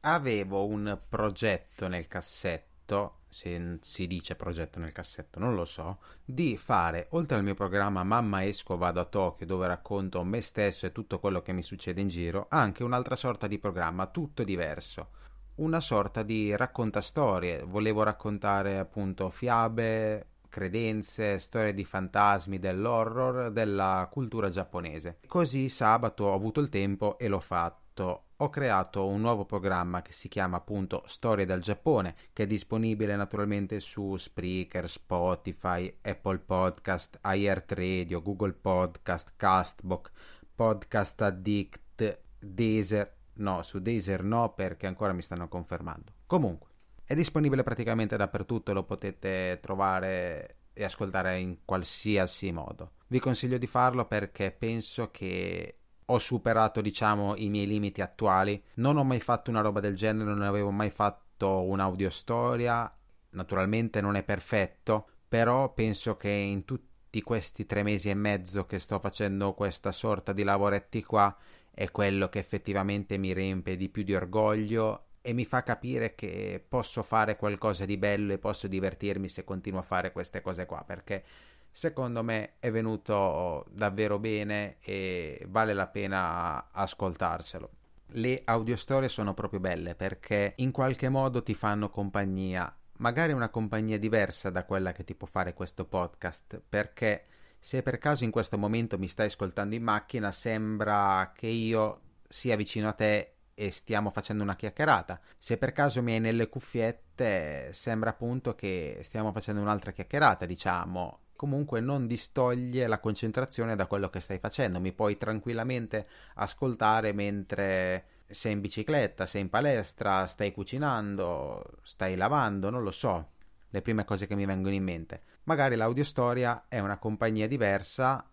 Avevo 0.00 0.66
un 0.66 0.98
progetto 1.08 1.88
nel 1.88 2.06
cassetto 2.06 3.17
se 3.28 3.78
si 3.82 4.06
dice 4.06 4.34
progetto 4.34 4.78
nel 4.78 4.92
cassetto, 4.92 5.38
non 5.38 5.54
lo 5.54 5.64
so, 5.64 5.98
di 6.24 6.56
fare, 6.56 7.06
oltre 7.10 7.36
al 7.36 7.44
mio 7.44 7.54
programma 7.54 8.04
Mamma 8.04 8.44
esco 8.44 8.76
vado 8.76 9.00
a 9.00 9.04
Tokyo 9.04 9.46
dove 9.46 9.66
racconto 9.66 10.22
me 10.24 10.40
stesso 10.40 10.86
e 10.86 10.92
tutto 10.92 11.18
quello 11.18 11.42
che 11.42 11.52
mi 11.52 11.62
succede 11.62 12.00
in 12.00 12.08
giro, 12.08 12.46
anche 12.48 12.84
un'altra 12.84 13.16
sorta 13.16 13.46
di 13.46 13.58
programma, 13.58 14.06
tutto 14.06 14.44
diverso. 14.44 15.10
Una 15.56 15.80
sorta 15.80 16.22
di 16.22 16.54
raccontastorie, 16.56 17.62
volevo 17.64 18.02
raccontare 18.02 18.78
appunto 18.78 19.28
fiabe, 19.28 20.26
credenze, 20.48 21.38
storie 21.38 21.74
di 21.74 21.84
fantasmi, 21.84 22.58
dell'horror, 22.58 23.50
della 23.52 24.08
cultura 24.10 24.50
giapponese. 24.50 25.18
Così 25.26 25.68
sabato 25.68 26.24
ho 26.24 26.34
avuto 26.34 26.60
il 26.60 26.68
tempo 26.68 27.18
e 27.18 27.28
l'ho 27.28 27.40
fatto? 27.40 28.24
Ho 28.36 28.50
creato 28.50 29.06
un 29.08 29.20
nuovo 29.20 29.44
programma 29.44 30.02
che 30.02 30.12
si 30.12 30.28
chiama 30.28 30.58
appunto 30.58 31.02
Storie 31.06 31.44
del 31.44 31.60
Giappone, 31.60 32.14
che 32.32 32.44
è 32.44 32.46
disponibile 32.46 33.16
naturalmente 33.16 33.80
su 33.80 34.16
Spreaker, 34.16 34.88
Spotify, 34.88 35.92
Apple 36.02 36.38
Podcast, 36.38 37.18
iHeartRadio, 37.24 38.22
Google 38.22 38.52
Podcast, 38.52 39.32
Castbox, 39.36 40.10
Podcast 40.54 41.20
Addict, 41.22 42.20
Deezer. 42.38 43.16
No, 43.34 43.62
su 43.62 43.80
Deezer 43.80 44.22
no 44.22 44.52
perché 44.54 44.86
ancora 44.86 45.12
mi 45.12 45.22
stanno 45.22 45.48
confermando. 45.48 46.12
Comunque, 46.26 46.67
è 47.08 47.14
disponibile 47.14 47.62
praticamente 47.62 48.18
dappertutto, 48.18 48.74
lo 48.74 48.84
potete 48.84 49.60
trovare 49.62 50.56
e 50.74 50.84
ascoltare 50.84 51.38
in 51.38 51.60
qualsiasi 51.64 52.52
modo. 52.52 52.96
Vi 53.06 53.18
consiglio 53.18 53.56
di 53.56 53.66
farlo 53.66 54.04
perché 54.04 54.50
penso 54.50 55.10
che 55.10 55.78
ho 56.04 56.18
superato, 56.18 56.82
diciamo, 56.82 57.34
i 57.36 57.48
miei 57.48 57.66
limiti 57.66 58.02
attuali. 58.02 58.62
Non 58.74 58.98
ho 58.98 59.04
mai 59.04 59.20
fatto 59.20 59.48
una 59.48 59.62
roba 59.62 59.80
del 59.80 59.96
genere, 59.96 60.28
non 60.28 60.42
avevo 60.42 60.70
mai 60.70 60.90
fatto 60.90 61.62
un'audiostoria. 61.62 62.94
Naturalmente 63.30 64.02
non 64.02 64.14
è 64.14 64.22
perfetto, 64.22 65.08
però 65.26 65.72
penso 65.72 66.18
che 66.18 66.28
in 66.28 66.66
tutti 66.66 67.22
questi 67.22 67.64
tre 67.64 67.82
mesi 67.82 68.10
e 68.10 68.14
mezzo 68.14 68.66
che 68.66 68.78
sto 68.78 68.98
facendo 68.98 69.54
questa 69.54 69.92
sorta 69.92 70.34
di 70.34 70.42
lavoretti 70.42 71.02
qua 71.02 71.34
è 71.70 71.90
quello 71.90 72.28
che 72.28 72.38
effettivamente 72.38 73.16
mi 73.16 73.32
riempie 73.32 73.78
di 73.78 73.88
più 73.88 74.02
di 74.02 74.14
orgoglio 74.14 75.04
e 75.20 75.32
mi 75.32 75.44
fa 75.44 75.62
capire 75.62 76.14
che 76.14 76.64
posso 76.66 77.02
fare 77.02 77.36
qualcosa 77.36 77.84
di 77.84 77.96
bello 77.96 78.32
e 78.32 78.38
posso 78.38 78.66
divertirmi 78.66 79.28
se 79.28 79.44
continuo 79.44 79.80
a 79.80 79.84
fare 79.84 80.12
queste 80.12 80.40
cose 80.40 80.66
qua 80.66 80.82
perché 80.84 81.24
secondo 81.70 82.22
me 82.24 82.54
è 82.58 82.70
venuto 82.70 83.64
davvero 83.70 84.18
bene 84.18 84.78
e 84.80 85.44
vale 85.48 85.74
la 85.74 85.86
pena 85.86 86.70
ascoltarselo. 86.72 87.70
Le 88.12 88.42
audiostorie 88.44 89.08
sono 89.08 89.34
proprio 89.34 89.60
belle 89.60 89.94
perché 89.94 90.54
in 90.56 90.72
qualche 90.72 91.08
modo 91.08 91.42
ti 91.42 91.54
fanno 91.54 91.90
compagnia, 91.90 92.74
magari 92.98 93.32
una 93.32 93.50
compagnia 93.50 93.98
diversa 93.98 94.50
da 94.50 94.64
quella 94.64 94.92
che 94.92 95.04
ti 95.04 95.14
può 95.14 95.26
fare 95.26 95.52
questo 95.52 95.84
podcast, 95.84 96.60
perché 96.68 97.26
se 97.60 97.82
per 97.82 97.98
caso 97.98 98.24
in 98.24 98.30
questo 98.30 98.56
momento 98.56 98.98
mi 98.98 99.08
stai 99.08 99.26
ascoltando 99.26 99.74
in 99.74 99.82
macchina, 99.82 100.32
sembra 100.32 101.32
che 101.34 101.48
io 101.48 102.00
sia 102.26 102.56
vicino 102.56 102.88
a 102.88 102.92
te 102.92 103.34
e 103.58 103.72
stiamo 103.72 104.10
facendo 104.10 104.44
una 104.44 104.54
chiacchierata. 104.54 105.20
Se 105.36 105.56
per 105.56 105.72
caso 105.72 106.00
mi 106.00 106.12
hai 106.12 106.20
nelle 106.20 106.48
cuffiette, 106.48 107.72
sembra 107.72 108.10
appunto 108.10 108.54
che 108.54 109.00
stiamo 109.02 109.32
facendo 109.32 109.60
un'altra 109.60 109.90
chiacchierata, 109.90 110.46
diciamo. 110.46 111.22
Comunque 111.34 111.80
non 111.80 112.06
distoglie 112.06 112.86
la 112.86 113.00
concentrazione 113.00 113.74
da 113.74 113.86
quello 113.86 114.10
che 114.10 114.20
stai 114.20 114.38
facendo, 114.38 114.78
mi 114.78 114.92
puoi 114.92 115.18
tranquillamente 115.18 116.06
ascoltare 116.34 117.12
mentre 117.12 118.06
sei 118.28 118.52
in 118.52 118.60
bicicletta, 118.60 119.26
sei 119.26 119.42
in 119.42 119.50
palestra, 119.50 120.26
stai 120.26 120.52
cucinando, 120.52 121.64
stai 121.82 122.14
lavando, 122.14 122.70
non 122.70 122.84
lo 122.84 122.92
so. 122.92 123.30
Le 123.70 123.82
prime 123.82 124.04
cose 124.04 124.28
che 124.28 124.36
mi 124.36 124.46
vengono 124.46 124.74
in 124.74 124.84
mente. 124.84 125.22
Magari 125.44 125.74
l'audiostoria 125.74 126.66
è 126.68 126.78
una 126.78 126.98
compagnia 126.98 127.48
diversa 127.48 128.24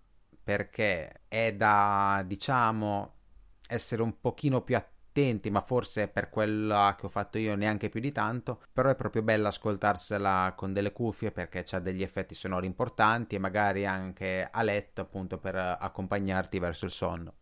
perché 0.44 1.22
è 1.27 1.53
da, 1.53 2.24
diciamo, 2.25 3.13
essere 3.67 4.03
un 4.03 4.20
pochino 4.20 4.62
più 4.62 4.75
attivo 4.75 4.94
attenti, 5.16 5.50
ma 5.50 5.62
forse 5.62 6.10
per 6.10 6.30
quella 6.30 6.96
che 7.00 7.06
ho 7.06 7.10
fatto 7.10 7.38
io 7.38 7.56
neanche 7.56 7.88
più 7.88 8.02
di 8.02 8.12
tanto, 8.12 8.62
però 8.74 8.90
è 8.90 8.96
proprio 8.96 9.24
bello 9.24 9.48
ascoltarsela 9.48 10.54
con 10.58 10.74
delle 10.74 10.92
cuffie 10.92 11.32
perché 11.32 11.66
ha 11.72 11.80
degli 11.80 12.04
effetti 12.04 12.36
sonori 12.36 12.66
importanti 12.66 13.36
e 13.36 13.40
magari 13.40 13.86
anche 13.86 14.48
a 14.52 14.62
letto 14.62 15.02
appunto 15.02 15.38
per 15.38 15.56
accompagnarti 15.56 16.60
verso 16.60 16.84
il 16.86 16.92
sonno 16.92 17.34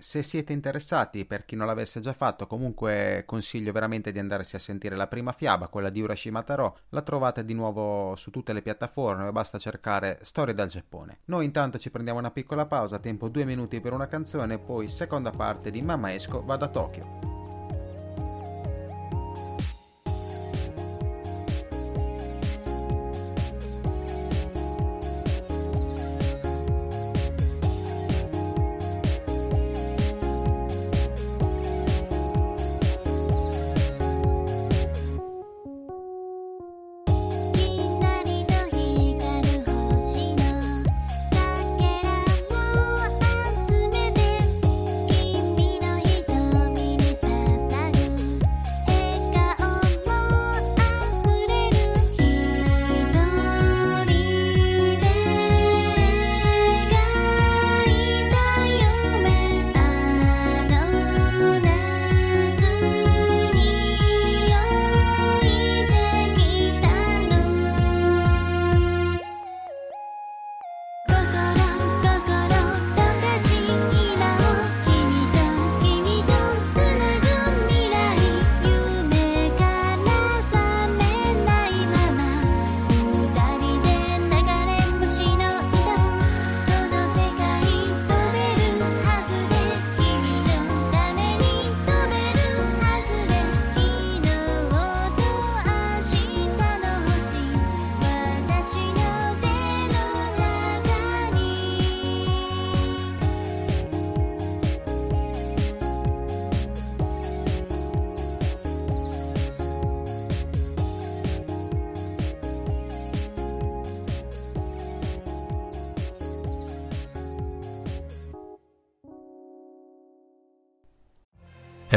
se 0.00 0.22
siete 0.22 0.52
interessati, 0.52 1.24
per 1.24 1.44
chi 1.44 1.56
non 1.56 1.66
l'avesse 1.66 2.00
già 2.00 2.12
fatto, 2.12 2.46
comunque 2.46 3.22
consiglio 3.26 3.72
veramente 3.72 4.12
di 4.12 4.18
andarsi 4.18 4.56
a 4.56 4.58
sentire 4.58 4.96
la 4.96 5.06
prima 5.06 5.32
fiaba, 5.32 5.68
quella 5.68 5.90
di 5.90 6.00
Urashima 6.00 6.42
Taro. 6.42 6.78
La 6.90 7.02
trovate 7.02 7.44
di 7.44 7.54
nuovo 7.54 8.14
su 8.16 8.30
tutte 8.30 8.52
le 8.52 8.62
piattaforme, 8.62 9.30
basta 9.32 9.58
cercare 9.58 10.18
Storie 10.22 10.54
dal 10.54 10.68
Giappone. 10.68 11.20
Noi 11.26 11.44
intanto 11.44 11.78
ci 11.78 11.90
prendiamo 11.90 12.18
una 12.18 12.30
piccola 12.30 12.66
pausa, 12.66 12.98
tempo 12.98 13.28
due 13.28 13.44
minuti 13.44 13.80
per 13.80 13.92
una 13.92 14.06
canzone, 14.06 14.58
poi 14.58 14.88
seconda 14.88 15.30
parte 15.30 15.70
di 15.70 15.82
Mamma 15.82 16.12
Esco, 16.12 16.42
vado 16.42 16.64
a 16.64 16.68
Tokyo. 16.68 17.39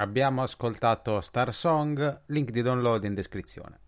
Abbiamo 0.00 0.42
ascoltato 0.42 1.20
Star 1.20 1.52
Song, 1.52 2.22
link 2.28 2.48
di 2.52 2.62
download 2.62 3.04
in 3.04 3.12
descrizione. 3.12 3.80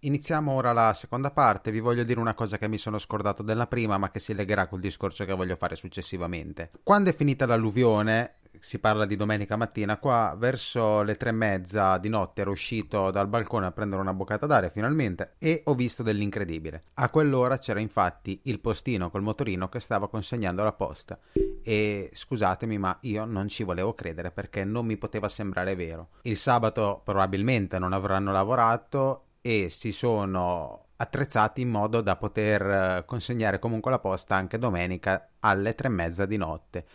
Iniziamo 0.00 0.52
ora 0.52 0.74
la 0.74 0.92
seconda 0.92 1.30
parte, 1.30 1.70
vi 1.70 1.80
voglio 1.80 2.04
dire 2.04 2.20
una 2.20 2.34
cosa 2.34 2.58
che 2.58 2.68
mi 2.68 2.76
sono 2.76 2.98
scordato 2.98 3.42
della 3.42 3.66
prima 3.66 3.96
ma 3.96 4.10
che 4.10 4.18
si 4.18 4.34
legherà 4.34 4.66
col 4.66 4.80
discorso 4.80 5.24
che 5.24 5.32
voglio 5.32 5.56
fare 5.56 5.74
successivamente. 5.74 6.70
Quando 6.82 7.08
è 7.08 7.14
finita 7.14 7.46
l'alluvione, 7.46 8.40
si 8.58 8.78
parla 8.78 9.06
di 9.06 9.16
domenica 9.16 9.56
mattina, 9.56 9.98
qua 9.98 10.34
verso 10.38 11.02
le 11.02 11.16
tre 11.16 11.30
e 11.30 11.32
mezza 11.32 11.98
di 11.98 12.08
notte 12.08 12.42
ero 12.42 12.50
uscito 12.50 13.10
dal 13.10 13.28
balcone 13.28 13.66
a 13.66 13.72
prendere 13.72 14.00
una 14.00 14.14
boccata 14.14 14.46
d'aria 14.46 14.68
finalmente 14.68 15.34
e 15.38 15.62
ho 15.64 15.74
visto 15.74 16.02
dell'incredibile. 16.02 16.82
A 16.94 17.08
quell'ora 17.08 17.58
c'era 17.58 17.80
infatti 17.80 18.40
il 18.44 18.60
postino 18.60 19.10
col 19.10 19.22
motorino 19.22 19.68
che 19.68 19.80
stava 19.80 20.08
consegnando 20.08 20.62
la 20.62 20.72
posta 20.72 21.18
e 21.62 22.10
scusatemi 22.12 22.78
ma 22.78 22.96
io 23.02 23.24
non 23.24 23.48
ci 23.48 23.62
volevo 23.62 23.94
credere 23.94 24.30
perché 24.30 24.64
non 24.64 24.86
mi 24.86 24.96
poteva 24.96 25.28
sembrare 25.28 25.74
vero. 25.74 26.10
Il 26.22 26.36
sabato 26.36 27.00
probabilmente 27.04 27.78
non 27.78 27.92
avranno 27.92 28.32
lavorato 28.32 29.24
e 29.40 29.68
si 29.68 29.92
sono 29.92 30.86
attrezzati 30.96 31.60
in 31.60 31.68
modo 31.68 32.00
da 32.00 32.16
poter 32.16 32.62
eh, 32.62 33.04
consegnare 33.04 33.58
comunque 33.58 33.90
la 33.90 33.98
posta 33.98 34.36
anche 34.36 34.58
domenica 34.58 35.30
alle 35.40 35.74
tre 35.74 35.88
e 35.88 35.90
mezza 35.90 36.26
di 36.26 36.36
notte. 36.36 36.86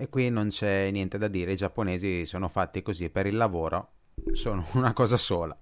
E 0.00 0.08
qui 0.08 0.30
non 0.30 0.50
c'è 0.50 0.92
niente 0.92 1.18
da 1.18 1.26
dire, 1.26 1.52
i 1.52 1.56
giapponesi 1.56 2.24
sono 2.24 2.46
fatti 2.46 2.82
così 2.82 3.10
per 3.10 3.26
il 3.26 3.36
lavoro, 3.36 3.94
sono 4.32 4.64
una 4.74 4.92
cosa 4.92 5.16
sola. 5.16 5.58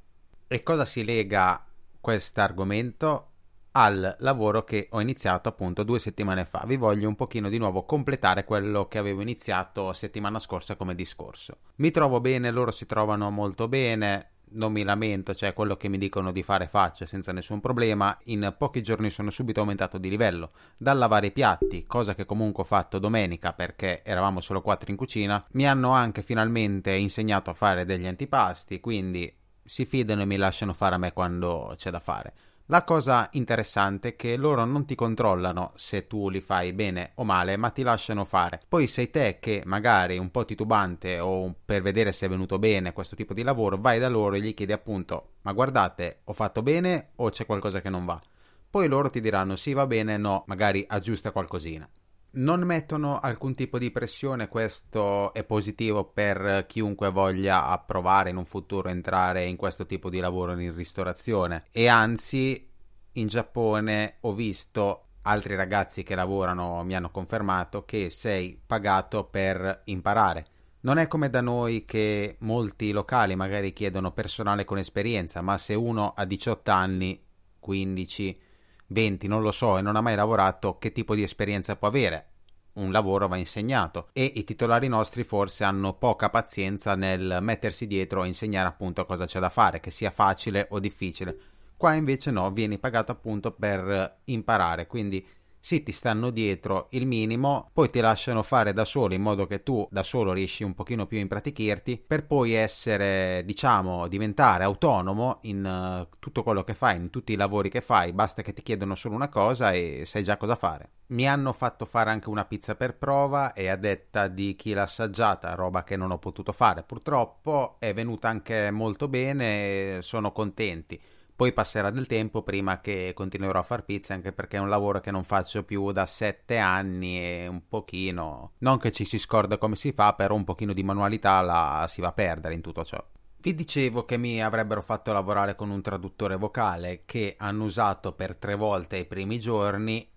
E 0.47 0.63
cosa 0.63 0.85
si 0.85 1.05
lega 1.05 1.65
questo 1.99 2.41
argomento? 2.43 3.31
al 3.79 4.17
lavoro 4.21 4.65
che 4.65 4.89
ho 4.91 5.03
iniziato 5.03 5.51
appunto 5.51 5.83
due 5.83 5.99
settimane 5.99 6.47
fa. 6.47 6.65
Vi 6.67 6.77
voglio 6.77 7.09
un 7.09 7.15
pochino 7.15 7.51
di 7.51 7.59
nuovo 7.59 7.85
completare 7.85 8.45
quello 8.45 8.89
che 8.89 8.97
avevo 8.97 9.21
iniziato 9.21 9.93
settimana 9.93 10.39
scorsa 10.39 10.77
come 10.77 10.95
discorso. 10.95 11.59
Mi 11.77 11.91
trovo 11.91 12.21
bene, 12.21 12.51
loro 12.51 12.71
si 12.71 12.87
trovano 12.87 13.31
molto 13.31 13.69
bene, 13.69 14.36
non 14.51 14.73
mi 14.73 14.83
lamento, 14.83 15.35
cioè 15.35 15.53
quello 15.53 15.77
che 15.77 15.89
mi 15.89 15.99
dicono 15.99 16.33
di 16.33 16.43
fare 16.43 16.67
faccia 16.67 17.07
senza 17.07 17.33
nessun 17.33 17.61
problema. 17.61 18.17
In 18.25 18.55
pochi 18.57 18.83
giorni 18.83 19.11
sono 19.11 19.31
subito 19.31 19.61
aumentato 19.61 19.99
di 19.99 20.09
livello. 20.09 20.53
Dal 20.77 20.99
lavare 20.99 21.27
i 21.29 21.33
piatti, 21.33 21.85
cosa 21.87 22.15
che 22.15 22.27
comunque 22.27 22.63
ho 22.63 22.67
fatto 22.67 22.99
domenica 22.99 23.53
perché 23.53 24.03
eravamo 24.05 24.41
solo 24.41 24.63
quattro 24.63 24.91
in 24.91 24.97
cucina, 24.97 25.45
mi 25.53 25.67
hanno 25.67 25.91
anche 25.91 26.23
finalmente 26.23 26.93
insegnato 26.93 27.51
a 27.51 27.55
fare 27.55 27.85
degli 27.85 28.07
antipasti, 28.07 28.81
quindi 28.81 29.33
si 29.65 29.85
fidano 29.85 30.23
e 30.23 30.27
mi 30.27 30.37
lasciano 30.37 30.73
fare 30.73 30.95
a 30.95 30.99
me 30.99 31.13
quando 31.13 31.75
c'è 31.77 31.91
da 31.91 32.01
fare. 32.01 32.33
La 32.69 32.83
cosa 32.83 33.29
interessante 33.33 34.09
è 34.09 34.17
che 34.17 34.37
loro 34.37 34.65
non 34.65 34.87
ti 34.87 34.97
controllano 34.97 35.73
se 35.77 36.09
tu 36.09 36.29
li 36.29 36.41
fai 36.41 36.73
bene 36.73 37.13
o 37.15 37.25
male, 37.25 37.57
ma 37.57 37.71
ti 37.71 37.83
lasciano 37.83 38.25
fare. 38.25 38.61
Poi 38.69 38.89
sei 38.89 39.09
te 39.11 39.39
che 39.41 39.63
magari 39.65 40.19
un 40.19 40.33
po' 40.33 40.45
titubante 40.45 41.21
o 41.21 41.55
per 41.65 41.81
vedere 41.83 42.11
se 42.11 42.27
è 42.27 42.29
venuto 42.29 42.59
bene 42.59 42.93
questo 42.93 43.15
tipo 43.15 43.35
di 43.35 43.43
lavoro, 43.45 43.79
vai 43.79 44.01
da 44.01 44.09
loro 44.09 44.35
e 44.35 44.41
gli 44.41 44.53
chiedi 44.53 44.73
appunto 44.73 45.35
"Ma 45.43 45.53
guardate, 45.53 46.23
ho 46.25 46.33
fatto 46.33 46.63
bene 46.63 47.11
o 47.17 47.31
c'è 47.31 47.47
qualcosa 47.47 47.81
che 47.81 47.89
non 47.89 48.05
va?". 48.05 48.21
Poi 48.69 48.89
loro 48.89 49.11
ti 49.11 49.21
diranno 49.21 49.55
"Sì, 49.55 49.73
va 49.73 49.87
bene, 49.87 50.17
no, 50.17 50.43
magari 50.47 50.85
aggiusta 50.89 51.31
qualcosina" 51.31 51.89
non 52.37 52.63
mettono 52.63 53.19
alcun 53.19 53.55
tipo 53.55 53.79
di 53.79 53.91
pressione, 53.91 54.49
questo 54.49 55.33
è 55.33 55.45
positivo 55.45 56.05
per 56.05 56.65
chiunque 56.67 57.11
voglia 57.11 57.67
approvare 57.67 58.31
in 58.31 58.37
un 58.37 58.45
futuro 58.45 58.89
entrare 58.89 59.45
in 59.45 59.57
questo 59.57 59.87
tipo 59.87 60.11
di 60.11 60.19
lavoro 60.19 60.59
in 60.59 60.75
ristorazione 60.75 61.65
e 61.71 61.87
anzi 61.87 62.69
in 63.13 63.27
Giappone 63.27 64.17
ho 64.21 64.35
visto 64.35 65.03
altri 65.23 65.57
ragazzi 65.57 66.03
che 66.03 66.15
lavorano 66.15 66.85
mi 66.85 66.95
hanno 66.95 67.11
confermato 67.11 67.85
che 67.85 68.11
sei 68.11 68.61
pagato 68.65 69.25
per 69.25 69.83
imparare. 69.85 70.47
Non 70.81 70.99
è 70.99 71.09
come 71.09 71.31
da 71.31 71.41
noi 71.41 71.85
che 71.85 72.37
molti 72.41 72.93
locali 72.93 73.35
magari 73.35 73.73
chiedono 73.73 74.13
personale 74.13 74.65
con 74.65 74.79
esperienza, 74.79 75.41
ma 75.41 75.59
se 75.59 75.75
uno 75.75 76.13
ha 76.15 76.25
18 76.25 76.71
anni, 76.71 77.21
15, 77.59 78.41
20, 78.89 79.27
non 79.27 79.43
lo 79.43 79.53
so, 79.53 79.79
e 79.79 79.83
non 79.83 79.97
ha 79.97 80.01
mai 80.01 80.15
lavorato, 80.15 80.79
che 80.79 80.93
tipo 80.93 81.15
di 81.15 81.23
esperienza 81.23 81.77
può 81.77 81.89
avere? 81.89 82.31
Un 82.75 82.93
lavoro 82.93 83.27
va 83.27 83.37
insegnato 83.37 84.09
e 84.13 84.31
i 84.35 84.45
titolari 84.45 84.87
nostri 84.87 85.25
forse 85.25 85.65
hanno 85.65 85.95
poca 85.95 86.29
pazienza 86.29 86.95
nel 86.95 87.39
mettersi 87.41 87.87
dietro 87.87 88.21
a 88.21 88.27
insegnare 88.27 88.69
appunto 88.69 89.07
cosa 89.07 89.25
c'è 89.25 89.41
da 89.41 89.49
fare, 89.49 89.81
che 89.81 89.91
sia 89.91 90.11
facile 90.11 90.67
o 90.71 90.79
difficile. 90.79 91.39
Qua 91.77 91.95
invece 91.95 92.31
no, 92.31 92.51
vieni 92.51 92.79
pagato 92.79 93.13
appunto 93.13 93.53
per 93.53 94.19
imparare, 94.25 94.87
quindi 94.87 95.27
sì, 95.67 95.83
ti 95.83 95.91
stanno 95.91 96.31
dietro 96.31 96.87
il 96.91 97.09
minimo, 97.09 97.71
poi 97.73 97.91
ti 97.91 97.99
lasciano 97.99 98.45
fare 98.45 98.73
da 98.73 98.85
solo 98.85 99.15
in 99.15 99.23
modo 99.23 99.47
che 99.47 99.65
tu 99.65 99.85
da 99.91 100.05
solo 100.05 100.33
riesci 100.33 100.63
un 100.63 100.75
pochino 100.75 101.07
più 101.07 101.19
a 101.19 101.23
impratichirti 101.23 102.05
per 102.07 102.25
poi 102.25 102.53
essere, 102.53 103.43
diciamo, 103.45 104.07
diventare 104.07 104.63
autonomo 104.63 105.39
in 105.43 105.65
uh, 105.65 106.17
tutto 106.21 106.45
quello 106.45 106.63
che 106.63 106.75
fai, 106.75 107.01
in 107.01 107.11
tutti 107.11 107.33
i 107.33 107.37
lavori 107.37 107.69
che 107.69 107.81
fai, 107.81 108.13
basta 108.13 108.43
che 108.43 108.53
ti 108.53 108.63
chiedono 108.63 108.95
solo 108.95 109.17
una 109.17 109.29
cosa 109.29 109.73
e 109.73 110.05
sai 110.07 110.23
già 110.23 110.37
cosa 110.37 110.55
fare. 110.55 110.91
Mi 111.09 111.29
hanno 111.29 111.53
fatto 111.53 111.85
fare 111.85 112.11
anche 112.11 112.29
una 112.29 112.45
pizza 112.45 112.77
per 112.77 112.97
prova 112.97 113.53
e 113.53 113.69
a 113.69 113.75
detta 113.75 114.29
di 114.29 114.55
chi 114.55 114.73
l'ha 114.73 114.83
assaggiata, 114.83 115.57
roba 115.57 115.83
che 115.83 115.97
non 115.97 116.13
ho 116.13 116.19
potuto 116.19 116.53
fare 116.53 116.85
purtroppo, 116.85 117.75
è 117.81 117.93
venuta 117.93 118.29
anche 118.29 118.71
molto 118.71 119.09
bene, 119.09 119.99
sono 120.01 120.31
contenti 120.31 121.01
poi 121.37 121.53
passerà 121.53 121.91
del 121.91 122.07
tempo 122.07 122.43
prima 122.43 122.81
che 122.81 123.13
continuerò 123.15 123.59
a 123.59 123.63
far 123.63 123.85
pizza, 123.85 124.15
anche 124.15 124.33
perché 124.33 124.57
è 124.57 124.61
un 124.61 124.71
lavoro 124.71 125.01
che 125.01 125.11
non 125.11 125.23
faccio 125.23 125.65
più 125.65 125.93
da 125.93 126.07
sette 126.07 126.57
anni 126.57 127.21
e 127.21 127.47
un 127.47 127.69
pochino... 127.69 128.53
Non 128.59 128.79
che 128.79 128.91
ci 128.91 129.05
si 129.05 129.19
scorda 129.19 129.59
come 129.59 129.77
si 129.77 129.93
fa, 129.93 130.15
però 130.15 130.35
un 130.35 130.45
pochino 130.45 130.73
di 130.73 130.83
manualità 130.83 131.43
la 131.43 131.85
si 131.91 132.01
va 132.01 132.09
a 132.09 132.13
perdere 132.13 132.55
in 132.55 132.63
tutto 132.63 132.85
ciò. 132.85 133.05
Vi 133.37 133.55
dicevo 133.55 134.07
che 134.07 134.17
mi 134.17 134.43
avrebbero 134.43 134.81
fatto 134.81 135.13
lavorare 135.13 135.57
con 135.57 135.69
un 135.69 135.83
traduttore 135.83 136.37
vocale 136.37 137.03
che 137.05 137.35
hanno 137.39 137.65
usato 137.65 138.13
per 138.13 138.37
tre 138.37 138.55
volte 138.55 138.97
i 138.97 139.05
primi 139.05 139.39
giorni, 139.39 140.09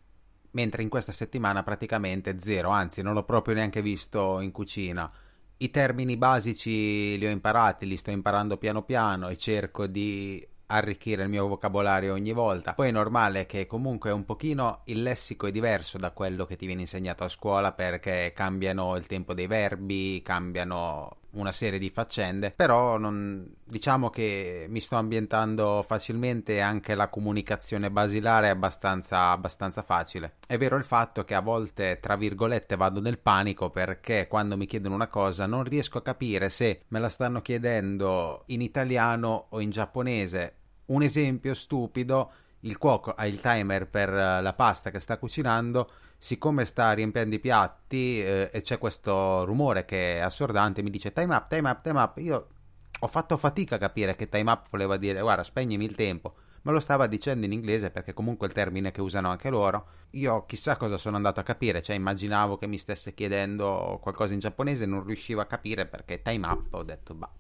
mentre 0.52 0.84
in 0.84 0.90
questa 0.90 1.12
settimana 1.12 1.64
praticamente 1.64 2.40
zero, 2.40 2.70
anzi 2.70 3.02
non 3.02 3.14
l'ho 3.14 3.26
proprio 3.26 3.56
neanche 3.56 3.82
visto 3.82 4.40
in 4.40 4.54
cucina. 4.54 5.12
I 5.58 5.70
termini 5.70 6.16
basici 6.16 7.18
li 7.18 7.26
ho 7.26 7.30
imparati, 7.30 7.86
li 7.86 7.98
sto 7.98 8.10
imparando 8.10 8.56
piano 8.56 8.84
piano 8.84 9.28
e 9.28 9.36
cerco 9.36 9.86
di 9.86 10.48
arricchire 10.72 11.24
il 11.24 11.30
mio 11.30 11.48
vocabolario 11.48 12.14
ogni 12.14 12.34
volta. 12.34 12.74
Poi 12.74 12.90
è 12.90 12.92
normale 12.92 13.46
che 13.46 13.66
comunque 13.68 14.12
un 14.12 14.26
pochino 14.26 14.82
il 14.86 15.02
lessico 15.02 15.48
è 15.48 15.52
diverso 15.52 15.98
da 15.98 16.12
quello 16.12 16.46
che 16.46 16.56
ti 16.56 16.66
viene 16.66 16.82
insegnato 16.82 17.24
a 17.24 17.30
scuola 17.30 17.72
perché 17.72 18.32
cambiano 18.36 18.96
il 18.96 19.06
tempo 19.08 19.34
dei 19.34 19.48
verbi, 19.48 20.22
cambiano 20.24 21.18
una 21.32 21.52
serie 21.52 21.78
di 21.78 21.90
faccende, 21.90 22.52
però 22.52 22.98
non, 22.98 23.48
diciamo 23.64 24.10
che 24.10 24.66
mi 24.68 24.80
sto 24.80 24.96
ambientando 24.96 25.84
facilmente 25.86 26.60
anche 26.62 26.96
la 26.96 27.10
comunicazione 27.10 27.92
basilare 27.92 28.48
è 28.48 28.52
abbastanza, 28.52 29.30
abbastanza 29.30 29.84
facile. 29.84 30.36
È 30.48 30.58
vero 30.58 30.76
il 30.76 30.84
fatto 30.84 31.26
che 31.26 31.36
a 31.36 31.42
volte, 31.42 32.00
tra 32.00 32.16
virgolette, 32.16 32.76
vado 32.76 33.00
nel 33.00 33.20
panico 33.20 33.70
perché 33.70 34.28
quando 34.28 34.58
mi 34.58 34.66
chiedono 34.66 34.96
una 34.96 35.08
cosa 35.08 35.46
non 35.46 35.64
riesco 35.64 36.00
a 36.00 36.04
capire 36.04 36.50
se 36.50 36.82
me 36.88 37.00
la 37.00 37.10
stanno 37.10 37.42
chiedendo 37.42 38.44
in 38.48 38.62
italiano 38.62 39.48
o 39.50 39.60
in 39.60 39.70
giapponese 39.70 40.56
un 40.89 41.04
esempio 41.04 41.54
stupido, 41.54 42.32
il 42.62 42.78
cuoco 42.78 43.12
ha 43.12 43.25
il 43.25 43.39
timer 43.39 43.88
per 43.88 44.10
eh, 44.10 44.41
la 44.41 44.54
pasta 44.54 44.91
che 44.91 44.99
sta 44.99 45.17
cucinando, 45.17 45.89
siccome 46.17 46.65
sta 46.65 46.91
riempiendo 46.91 47.36
i 47.36 47.39
piatti 47.39 48.21
eh, 48.21 48.49
e 48.52 48.62
c'è 48.62 48.78
questo 48.78 49.45
rumore 49.45 49.86
che 49.86 50.17
è 50.17 50.19
assordante, 50.19 50.82
mi 50.82 50.89
dice 50.89 51.13
time 51.13 51.36
up, 51.36 51.47
time 51.49 51.69
up, 51.69 51.82
time 51.82 51.99
up. 51.99 52.17
Io 52.17 52.47
ho 52.99 53.08
fatto 53.08 53.38
fatica 53.38 53.75
a 53.75 53.80
capire 53.80 54.15
che 54.15 54.28
time 54.28 54.52
up 54.52 54.67
voleva 54.69 54.97
dire 54.97 55.21
guarda 55.21 55.43
spegnimi 55.43 55.86
il 55.86 55.95
tempo. 55.95 56.36
Me 56.63 56.73
lo 56.73 56.82
stava 56.82 57.08
dicendo 57.08 57.45
in 57.45 57.54
inglese 57.54 57.89
perché 57.89 58.13
comunque 58.13 58.47
è 58.47 58.49
il 58.49 58.56
termine 58.56 58.91
che 58.91 58.99
usano 58.99 59.30
anche 59.30 59.49
loro. 59.49 59.88
Io 60.12 60.45
chissà 60.45 60.75
cosa 60.75 60.97
sono 60.97 61.15
andato 61.15 61.39
a 61.39 61.43
capire, 61.43 61.82
cioè 61.82 61.95
immaginavo 61.95 62.58
che 62.58 62.67
mi 62.67 62.78
stesse 62.78 63.13
chiedendo 63.13 63.99
qualcosa 64.02 64.34
in 64.34 64.39
giapponese 64.39 64.84
e 64.84 64.88
non 64.88 65.06
riuscivo 65.06 65.39
a 65.39 65.45
capire 65.45 65.86
perché 65.86 66.21
time 66.21 66.45
up 66.47 66.73
ho 66.73 66.84
detto 66.84 67.13
bah 67.13 67.32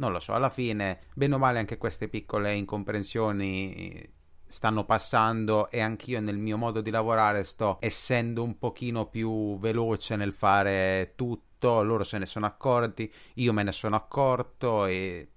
non 0.00 0.12
lo 0.12 0.18
so, 0.18 0.32
alla 0.32 0.48
fine, 0.48 1.00
bene 1.14 1.34
o 1.34 1.38
male 1.38 1.58
anche 1.58 1.76
queste 1.76 2.08
piccole 2.08 2.54
incomprensioni 2.54 4.18
stanno 4.42 4.84
passando 4.84 5.70
e 5.70 5.80
anch'io 5.80 6.20
nel 6.20 6.38
mio 6.38 6.56
modo 6.56 6.80
di 6.80 6.90
lavorare 6.90 7.44
sto 7.44 7.76
essendo 7.80 8.42
un 8.42 8.58
pochino 8.58 9.06
più 9.06 9.56
veloce 9.58 10.16
nel 10.16 10.32
fare 10.32 11.12
tutto, 11.14 11.82
loro 11.82 12.02
se 12.02 12.18
ne 12.18 12.26
sono 12.26 12.46
accorti, 12.46 13.12
io 13.34 13.52
me 13.52 13.62
ne 13.62 13.72
sono 13.72 13.94
accorto 13.94 14.86
e 14.86 15.29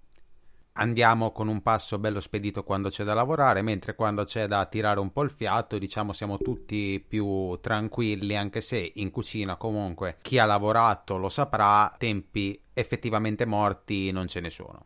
andiamo 0.73 1.31
con 1.31 1.47
un 1.47 1.61
passo 1.61 1.99
bello 1.99 2.19
spedito 2.19 2.63
quando 2.63 2.89
c'è 2.89 3.03
da 3.03 3.13
lavorare, 3.13 3.61
mentre 3.61 3.95
quando 3.95 4.23
c'è 4.25 4.47
da 4.47 4.65
tirare 4.65 4.99
un 4.99 5.11
po' 5.11 5.23
il 5.23 5.29
fiato, 5.29 5.77
diciamo 5.77 6.13
siamo 6.13 6.37
tutti 6.37 7.03
più 7.05 7.57
tranquilli, 7.61 8.35
anche 8.35 8.61
se 8.61 8.91
in 8.95 9.11
cucina 9.11 9.55
comunque 9.55 10.17
chi 10.21 10.39
ha 10.39 10.45
lavorato 10.45 11.17
lo 11.17 11.29
saprà, 11.29 11.93
tempi 11.97 12.59
effettivamente 12.73 13.45
morti 13.45 14.11
non 14.11 14.27
ce 14.27 14.39
ne 14.39 14.49
sono. 14.49 14.85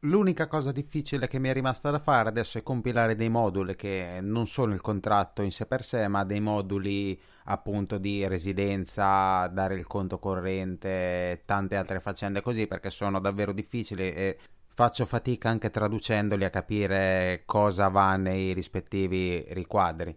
L'unica 0.00 0.46
cosa 0.46 0.72
difficile 0.72 1.26
che 1.26 1.38
mi 1.38 1.48
è 1.48 1.52
rimasta 1.52 1.90
da 1.90 1.98
fare 1.98 2.28
adesso 2.28 2.58
è 2.58 2.62
compilare 2.62 3.16
dei 3.16 3.30
moduli 3.30 3.74
che 3.74 4.18
non 4.20 4.46
sono 4.46 4.72
il 4.74 4.80
contratto 4.80 5.42
in 5.42 5.50
sé 5.50 5.66
per 5.66 5.82
sé, 5.82 6.06
ma 6.06 6.22
dei 6.22 6.38
moduli 6.38 7.20
appunto 7.44 7.98
di 7.98 8.24
residenza, 8.28 9.48
dare 9.48 9.74
il 9.74 9.86
conto 9.86 10.18
corrente, 10.18 11.42
tante 11.44 11.76
altre 11.76 12.00
faccende 12.00 12.40
così 12.40 12.66
perché 12.66 12.90
sono 12.90 13.18
davvero 13.18 13.52
difficili 13.52 14.12
e 14.12 14.38
faccio 14.76 15.06
fatica 15.06 15.48
anche 15.48 15.70
traducendoli 15.70 16.44
a 16.44 16.50
capire 16.50 17.44
cosa 17.46 17.88
va 17.88 18.16
nei 18.16 18.52
rispettivi 18.52 19.42
riquadri. 19.54 20.14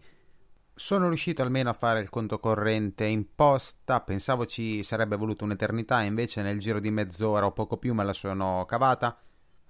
Sono 0.75 1.07
riuscito 1.07 1.41
almeno 1.41 1.69
a 1.69 1.73
fare 1.73 2.01
il 2.01 2.09
conto 2.09 2.39
corrente 2.39 3.05
in 3.05 3.33
posta, 3.35 4.01
pensavo 4.01 4.45
ci 4.45 4.83
sarebbe 4.83 5.15
voluto 5.15 5.45
un'eternità, 5.45 6.01
invece 6.01 6.41
nel 6.41 6.59
giro 6.59 6.81
di 6.81 6.91
mezz'ora 6.91 7.45
o 7.45 7.53
poco 7.53 7.77
più 7.77 7.93
me 7.93 8.03
la 8.03 8.11
sono 8.11 8.65
cavata 8.67 9.17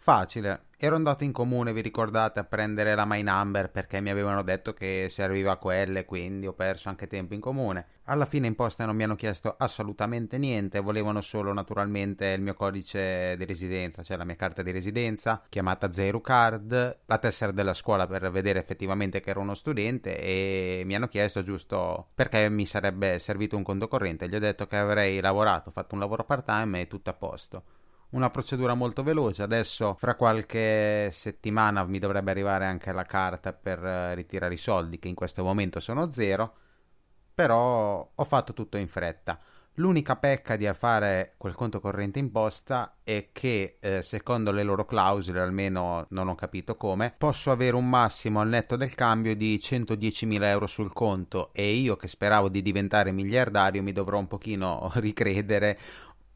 Facile. 0.01 0.67
Ero 0.77 0.95
andato 0.95 1.25
in 1.25 1.33
comune, 1.33 1.73
vi 1.73 1.81
ricordate, 1.81 2.39
a 2.39 2.45
prendere 2.45 2.95
la 2.95 3.03
my 3.05 3.21
number 3.21 3.69
perché 3.69 3.99
mi 3.99 4.09
avevano 4.09 4.43
detto 4.43 4.73
che 4.73 5.07
serviva 5.09 5.57
quelle, 5.57 6.05
quindi 6.05 6.47
ho 6.47 6.53
perso 6.53 6.88
anche 6.88 7.05
tempo 7.05 7.33
in 7.33 7.41
comune. 7.41 7.85
Alla 8.05 8.23
fine 8.23 8.47
in 8.47 8.55
posta 8.55 8.85
non 8.85 8.95
mi 8.95 9.03
hanno 9.03 9.15
chiesto 9.15 9.55
assolutamente 9.57 10.38
niente, 10.38 10.79
volevano 10.79 11.19
solo 11.19 11.51
naturalmente 11.51 12.27
il 12.27 12.39
mio 12.39 12.53
codice 12.53 13.35
di 13.35 13.43
residenza, 13.43 14.01
cioè 14.01 14.15
la 14.15 14.23
mia 14.23 14.38
carta 14.38 14.63
di 14.63 14.71
residenza, 14.71 15.43
chiamata 15.49 15.91
Zero 15.91 16.21
Card, 16.21 16.99
la 17.05 17.17
tessera 17.17 17.51
della 17.51 17.73
scuola 17.73 18.07
per 18.07 18.31
vedere 18.31 18.59
effettivamente 18.59 19.19
che 19.19 19.31
ero 19.31 19.41
uno 19.41 19.53
studente 19.53 20.17
e 20.17 20.83
mi 20.85 20.95
hanno 20.95 21.09
chiesto 21.09 21.43
giusto 21.43 22.07
perché 22.15 22.47
mi 22.47 22.65
sarebbe 22.65 23.19
servito 23.19 23.57
un 23.57 23.63
conto 23.63 23.89
corrente. 23.89 24.29
Gli 24.29 24.35
ho 24.35 24.39
detto 24.39 24.65
che 24.65 24.77
avrei 24.77 25.19
lavorato, 25.19 25.71
fatto 25.71 25.93
un 25.93 25.99
lavoro 25.99 26.23
part 26.23 26.45
time 26.45 26.79
e 26.79 26.88
tutto 26.88 27.09
a 27.09 27.13
posto 27.13 27.63
una 28.11 28.29
procedura 28.29 28.73
molto 28.73 29.03
veloce. 29.03 29.43
Adesso, 29.43 29.95
fra 29.97 30.15
qualche 30.15 31.09
settimana, 31.11 31.83
mi 31.85 31.99
dovrebbe 31.99 32.31
arrivare 32.31 32.65
anche 32.65 32.91
la 32.91 33.03
carta 33.03 33.53
per 33.53 33.83
eh, 33.83 34.15
ritirare 34.15 34.53
i 34.53 34.57
soldi, 34.57 34.99
che 34.99 35.07
in 35.07 35.15
questo 35.15 35.43
momento 35.43 35.79
sono 35.79 36.09
zero. 36.11 36.53
Però 37.33 38.07
ho 38.13 38.23
fatto 38.23 38.53
tutto 38.53 38.77
in 38.77 38.87
fretta. 38.87 39.39
L'unica 39.79 40.17
pecca 40.17 40.57
di 40.57 40.69
fare 40.73 41.35
quel 41.37 41.55
conto 41.55 41.79
corrente 41.79 42.19
in 42.19 42.31
posta 42.31 42.97
è 43.01 43.29
che, 43.31 43.77
eh, 43.79 44.01
secondo 44.01 44.51
le 44.51 44.63
loro 44.63 44.83
clausole, 44.83 45.39
almeno 45.39 46.05
non 46.09 46.27
ho 46.27 46.35
capito 46.35 46.75
come, 46.75 47.13
posso 47.17 47.49
avere 47.49 47.77
un 47.77 47.87
massimo 47.87 48.41
al 48.41 48.49
netto 48.49 48.75
del 48.75 48.93
cambio 48.93 49.37
di 49.37 49.57
110.000 49.57 50.43
euro 50.43 50.67
sul 50.67 50.91
conto 50.91 51.51
e 51.53 51.71
io 51.71 51.95
che 51.95 52.09
speravo 52.09 52.49
di 52.49 52.61
diventare 52.61 53.13
miliardario 53.13 53.81
mi 53.81 53.93
dovrò 53.93 54.17
un 54.17 54.27
pochino 54.27 54.91
ricredere 54.95 55.79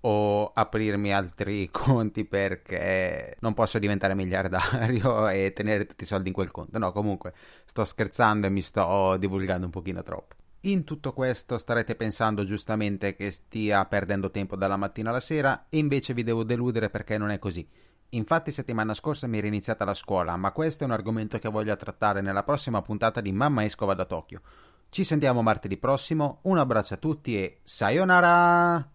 o 0.05 0.51
aprirmi 0.53 1.13
altri 1.13 1.69
conti 1.71 2.25
perché 2.25 3.35
non 3.39 3.53
posso 3.53 3.79
diventare 3.79 4.15
miliardario 4.15 5.27
e 5.29 5.53
tenere 5.53 5.85
tutti 5.85 6.03
i 6.03 6.07
soldi 6.07 6.29
in 6.29 6.33
quel 6.33 6.51
conto. 6.51 6.77
No, 6.77 6.91
comunque 6.91 7.33
sto 7.65 7.85
scherzando 7.85 8.47
e 8.47 8.49
mi 8.49 8.61
sto 8.61 9.17
divulgando 9.17 9.65
un 9.65 9.71
pochino 9.71 10.03
troppo. 10.03 10.35
In 10.65 10.85
tutto 10.85 11.11
questo 11.11 11.57
starete 11.57 11.95
pensando 11.95 12.45
giustamente 12.45 13.15
che 13.15 13.31
stia 13.31 13.83
perdendo 13.85 14.31
tempo 14.31 14.55
dalla 14.55 14.77
mattina 14.77 15.09
alla 15.09 15.19
sera 15.19 15.65
e 15.67 15.77
invece 15.77 16.13
vi 16.13 16.23
devo 16.23 16.43
deludere 16.43 16.89
perché 16.89 17.17
non 17.17 17.31
è 17.31 17.39
così. 17.39 17.67
Infatti 18.09 18.51
settimana 18.51 18.93
scorsa 18.93 19.27
mi 19.27 19.39
era 19.39 19.47
iniziata 19.47 19.83
la 19.83 19.93
scuola, 19.93 20.37
ma 20.37 20.51
questo 20.51 20.83
è 20.83 20.85
un 20.85 20.93
argomento 20.93 21.37
che 21.39 21.49
voglio 21.49 21.75
trattare 21.75 22.21
nella 22.21 22.43
prossima 22.43 22.81
puntata 22.81 23.19
di 23.19 23.31
Mamma 23.31 23.65
Escova 23.65 23.93
da 23.93 24.05
Tokyo. 24.05 24.41
Ci 24.89 25.03
sentiamo 25.03 25.41
martedì 25.41 25.77
prossimo, 25.77 26.39
un 26.43 26.59
abbraccio 26.59 26.93
a 26.93 26.97
tutti 26.97 27.35
e 27.35 27.59
sayonara! 27.63 28.92